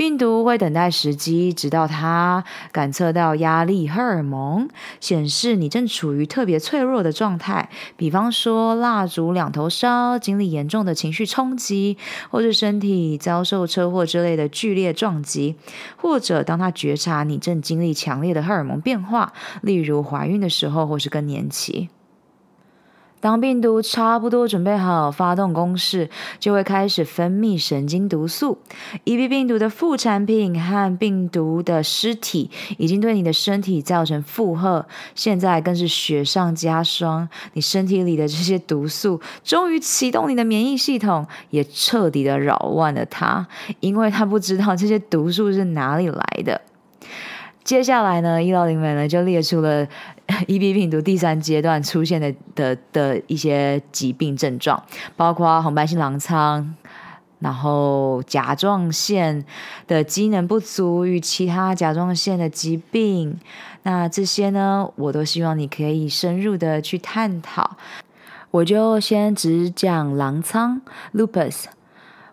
[0.00, 2.42] 病毒会等待时机，直到它
[2.72, 4.66] 感测到压力荷尔蒙
[4.98, 11.98] 显示你正处于特别脆弱的状态，比方说蜡烛两头烧，经历严重的情绪冲击，
[12.30, 15.56] 或是身体遭受车祸之类的剧烈撞击，
[15.98, 21.90] 或者当他觉察你正经历强烈的荷尔蒙变化，例如怀孕的时候，或是更年期。
[23.20, 26.08] 当病毒差不多准备好发动攻势，
[26.38, 28.58] 就会开始分泌神经毒素。
[29.04, 37.28] EB 病毒的副产品和病毒的尸体已经对你的身体造成负荷，现在更是雪上加霜。
[37.52, 43.46] 你身体里的这些毒素终于启动你的免疫系统，也彻底的扰乱了它，
[43.80, 46.62] 因为它不知道这些毒素是哪里来的。
[47.62, 49.86] 接下来呢，医疗灵媒呢就列出了
[50.46, 54.82] EB 病毒第三阶段出现的的的一些疾病症状，
[55.16, 56.74] 包括红斑性狼疮，
[57.40, 59.44] 然后甲状腺
[59.86, 63.38] 的机能不足与其他甲状腺的疾病。
[63.82, 67.76] 那这些呢，我都希望你可以深入的去探讨。
[68.52, 70.82] 我就先只讲狼疮
[71.14, 71.64] （lupus）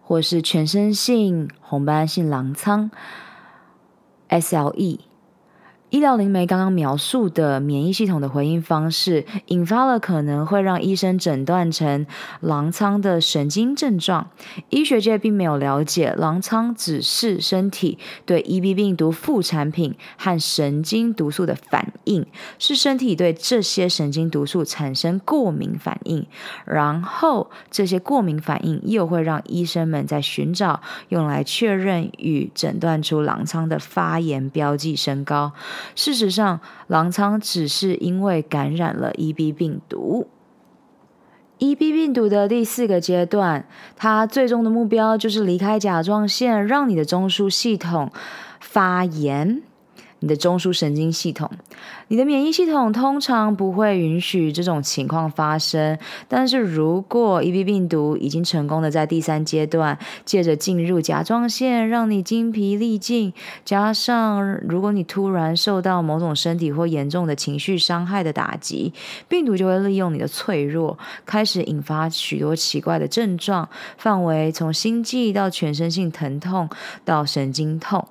[0.02, 2.92] 或是全身性红斑性狼疮
[4.30, 5.07] （SLE）。
[5.90, 12.06] 医疗灵媒刚刚描述的免疫系统的回应方式，引发了可能会让医生诊断成
[12.42, 14.30] 狼疮的神经症状。
[14.68, 22.26] 医学界并没有了解狼疮只是身体对 EB 病毒副产品和神经毒素的反应，
[22.60, 26.28] 是身体对这些神经毒素产生过敏反应，
[26.66, 35.54] 然后这些过敏反应又会让医生们在寻找用来确认与诊断出狼疮的发炎标记升高。
[35.96, 40.28] 事实上，狼疮只是因为感染了 EB 病毒。
[41.60, 48.12] EB 病毒的第四个阶段，它最终的目标就是离开甲状腺，让你的中枢系统
[48.60, 49.64] 发炎。
[50.28, 51.50] 你的中枢神经系统，
[52.10, 55.98] 你的免疫系统通常不会允许这种情况发生。
[56.28, 63.32] 但是如果 EB 病毒已经成功的在第三阶段，借着进入甲状腺，让你精疲力尽，
[63.64, 68.92] 加上如果你突然受到某种身体或严重的情绪伤害的打击，
[69.30, 76.68] 病毒就会利用你的脆弱，开始引发许多奇怪的症状，范围从心悸到全身性疼痛
[77.06, 78.06] 到神经痛。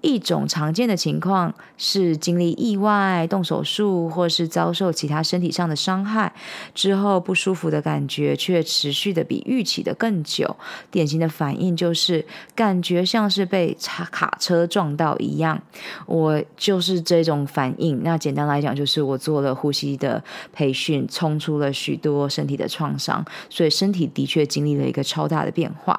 [0.00, 6.32] 一种常见的情况是经历意外、动手术，或是遭受其他身体上的伤害
[6.74, 10.56] 之后，不舒服的感觉却持续的比预期的更久。
[10.90, 13.76] 典型的反应就是感觉像是被
[14.10, 15.60] 卡车撞到一样。
[16.06, 18.02] 我就是这种反应。
[18.02, 25.98] 那简单来讲，就是我做了呼吸的培训，冲出了许多身体的创伤，所以身体的确经历了一个超大的变化。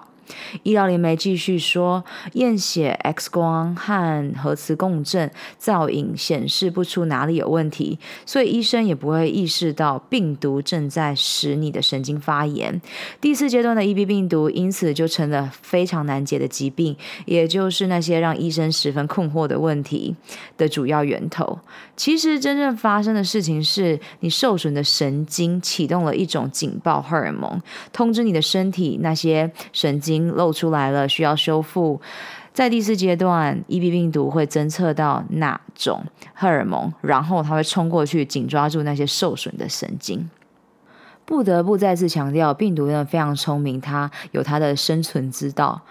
[0.63, 2.03] 医疗联媒继续说，
[2.33, 12.81] 验血、X 光和核磁共振造影显示不出哪里有问题，所以医生也不会意识到病毒正在使你的神经发炎。
[13.21, 20.15] 第四阶段的 EB 病毒因此就成了非常难解的疾病，也就是那些让医生十分困惑的问题
[20.57, 21.59] 的主要源头。
[21.95, 27.61] 其实真正发生的事情是你受损的神经启动了一种警报荷尔蒙，
[27.91, 30.16] 通知你的身体那些神经。
[30.25, 31.99] 露出来了，需要修复。
[32.53, 36.03] 在第四阶段，EB 病毒会侦测到那种
[36.33, 40.27] 荷尔蒙，然后它会冲过去紧抓住那些受损的神经。
[41.23, 45.81] 不得不再次强调，病毒真的非常聪明，它有它的生存之道。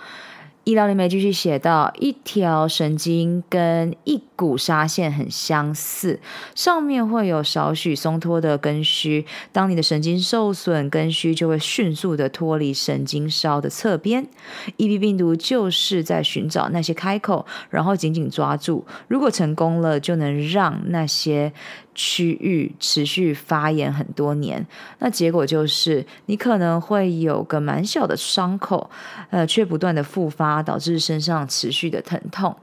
[0.67, 6.19] 医疗里面继续写到，一条神经跟一股纱线很相似，
[6.57, 9.25] 上面会有少许松脱的根须。
[9.53, 14.27] 当你的神经受损，根须就会迅速的脱离神经梢的侧边。
[14.77, 18.85] EB 病毒就是在寻找那些开口，然后紧紧抓住。
[19.07, 21.53] 如果成功了，就能让那些。
[21.97, 24.65] 区域持续发炎很多年，
[24.99, 28.89] 那结果就是你可能会有个蛮小的伤口，
[29.31, 32.55] 呃，却不断的复发，导致身上持续的疼痛。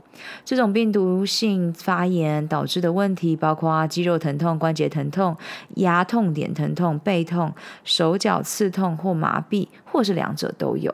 [0.45, 5.35] 这种病毒性发炎导致的问题包括肌肉疼痛、关节疼痛、
[5.77, 7.51] 压痛点疼痛、背痛、
[7.83, 10.93] 手脚刺痛或麻痹，或是两者都有。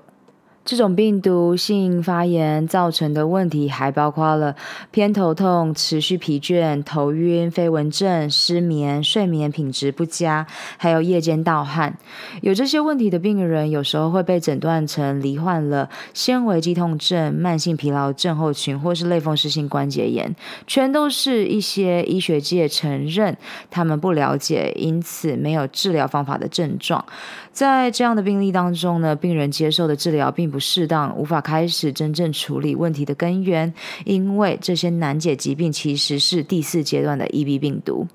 [0.69, 4.55] 这种病毒性发炎造成的问题还包括了
[4.91, 10.45] 偏头痛、持续疲倦、头晕、飞蚊症、失眠、睡眠品质不佳，
[10.77, 11.97] 还有夜间盗汗。
[12.43, 20.35] 有这些问题的病人，有时候会被诊断成罹患了纤维肌痛症、慢性疲劳症候群，或是类风湿性关节炎，
[20.67, 23.35] 全都是一些医学界承认
[23.71, 27.03] 他们不了解，因此没有治疗方法的症状。
[27.59, 33.73] 在这样的病例当中呢，病人接受的治疗并不适当，无法开始真正处理问题的根源，
[34.05, 38.07] 因为这些难解疾病其实是第四阶段的 EB 病毒。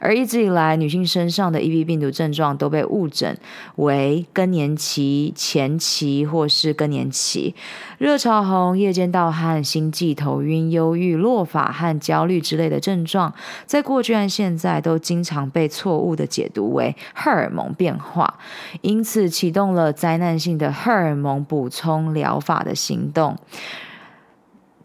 [0.00, 3.38] 而一直以来，女性身上的 EB 病毒症状都被误诊
[3.76, 7.54] 为更年期前期或是更年期。
[7.98, 13.34] 热潮红、夜间盗汗、心悸、头晕、忧郁、落发和焦虑之类的症状，
[13.66, 18.38] 在过去和现在都经常被错误的解读为荷尔蒙变化，
[18.80, 23.36] 因此启动了灾难性的荷尔蒙补充疗法的行动。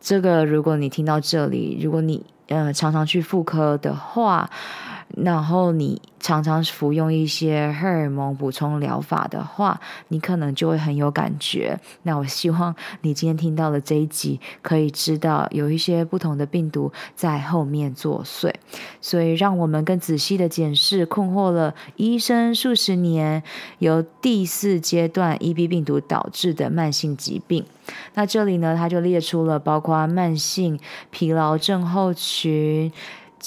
[0.01, 4.49] 这个，如果你听到这里，如果你呃常常去妇科的话，
[5.16, 11.80] 然后你常常服用一些荷尔蒙补充疗法的话，你可能就会很有感觉。
[12.03, 18.53] 那我希望你今天听到的这一集，可以知道有一些不同的病毒在后面作祟。
[18.99, 23.41] 所以，让我们更仔细的检视困惑了医生数十年
[23.80, 27.63] 由第四阶段 EB 病毒导致的慢性疾病。
[28.16, 30.80] 那这里呢，他就列出了包括慢性
[31.11, 32.91] 疲劳症候群。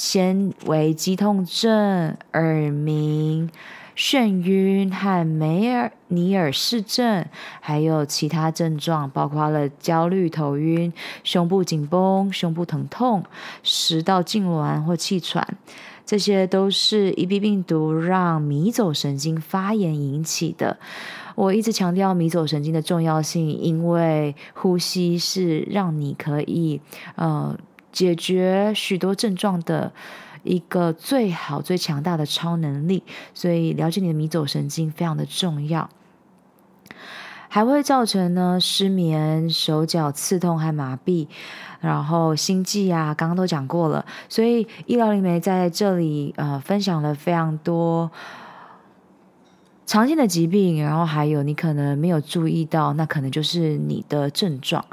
[0.00, 3.50] 纤维肌痛症、耳鸣、
[3.96, 7.26] 眩晕和梅尔尼尔氏症，
[7.58, 10.92] 还有其他症状，包括了焦虑、头晕、
[11.24, 13.24] 胸部紧绷、胸部疼痛、
[13.64, 15.44] 食道痉挛或气喘，
[16.06, 20.78] 这些都是 EB 病毒让迷走神经发炎引起的。
[21.34, 26.80] 我一直强调迷走神经的重要性，因为呼吸是让你可以
[27.16, 27.58] 呃。
[27.92, 29.92] 解决许多症状的
[30.42, 33.02] 一个最好最强大的超能力，
[33.34, 35.90] 所以了解你的迷走神经非常的重要。
[37.50, 41.28] 还会造成呢失眠、手脚刺痛和麻痹，
[41.80, 44.04] 然后心悸啊，刚刚都讲过了。
[44.28, 48.10] 所以医疗灵媒在这里呃分享了非常多
[49.86, 54.84] 常见的疾病，然后还有你可能没有注意到，那可能就是你的症状。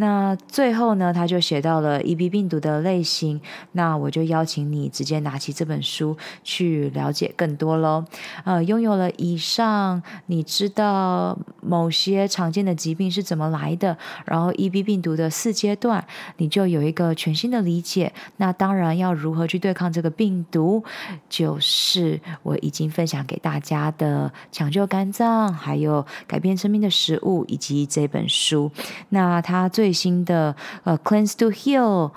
[0.00, 3.40] 那最后呢，他就写到了 EB 病毒的类型。
[3.72, 8.04] 那我就邀请你直接拿起这本书去了解更多喽。
[8.44, 16.04] 呃，拥有了以上，你知道某些常见的疾病是怎么来的，然后 EB 病毒的四阶段，
[16.36, 18.12] 你就有一个全新的理解。
[18.36, 20.84] 那当然要如何去对抗这个病毒，
[21.28, 28.70] 就是我已经分享给大家的抢救肝脏，还有改变生命的食物，以及这本书。
[29.08, 30.54] 那它最最新的
[30.84, 32.10] 呃，Cleanse to Heal。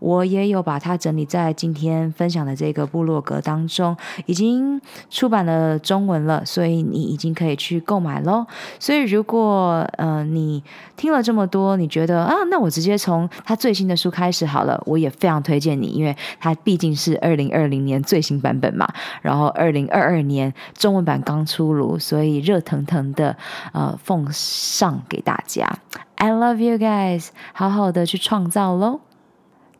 [0.00, 3.96] 我也有把它整理在今天分享的这个部落格当中，
[4.26, 4.78] 已经
[5.08, 8.44] 出版了中文了，所以你已经可以去购买喽。
[8.78, 10.62] 所以如果呃你
[10.94, 18.86] 听了这么多，你觉得啊，那我直接从他最新的书开始好了，我也非常推荐你，因为它毕竟是二零二零年最新版本嘛，
[19.22, 23.34] 然后二零二二年中文版刚出炉，所以热腾腾的
[23.72, 25.66] 呃奉上给大家。
[26.15, 29.01] I love you guys，好好的去创造喽。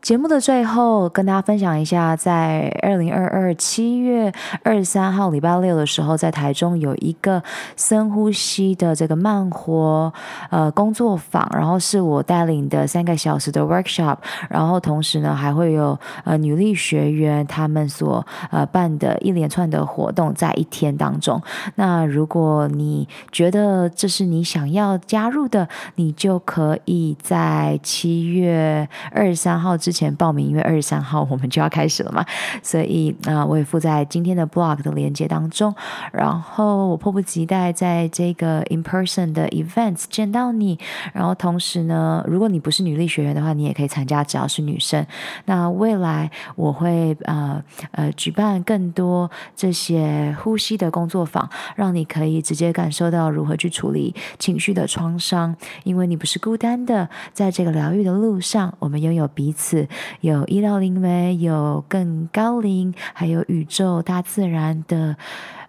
[0.05, 7.41] 节目的最后，跟大家分享一下，在二零二二七月二十三号礼拜六的时候，在台中有一个
[7.75, 10.13] 深呼吸的这个慢活
[10.51, 14.17] 呃工作坊，然后是我带领的三个小时的 workshop，
[14.47, 21.41] 然后同时呢还会有呃女力学员他们所呃办的一连串的活动在一天当中。
[21.73, 32.25] 那如果你觉得这是你想要加入的，你就可以在七月二十三号之前报名，因为二十三号我们就要开始了嘛，
[32.61, 35.73] 所以啊、呃，我也附在今天的 blog 的链接当中。
[36.11, 40.77] 然后我迫不及待在这个 in person 的 events 见到你。
[41.13, 45.05] 然后同时呢，如果你不是女力学员的话，你也可以参加，只要是女生。
[45.45, 59.74] 那未来我会呃呃举办更多这些呼吸的工作坊，让你可以直接感受到如何去处理情绪的创伤，因为你不是孤单的，在这个疗愈的路上，我们拥有彼此。
[60.21, 65.15] 有医疗灵媒，有更高灵，还有宇宙大自然的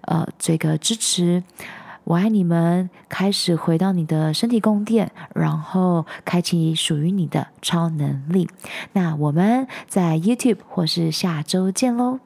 [0.02, 1.42] 呃这个支持。
[2.04, 8.48] 我爱你们，开始回到你的身体供电，然后开启属于你的超能力。
[8.92, 12.25] 那我们在 YouTube 或是下周见喽。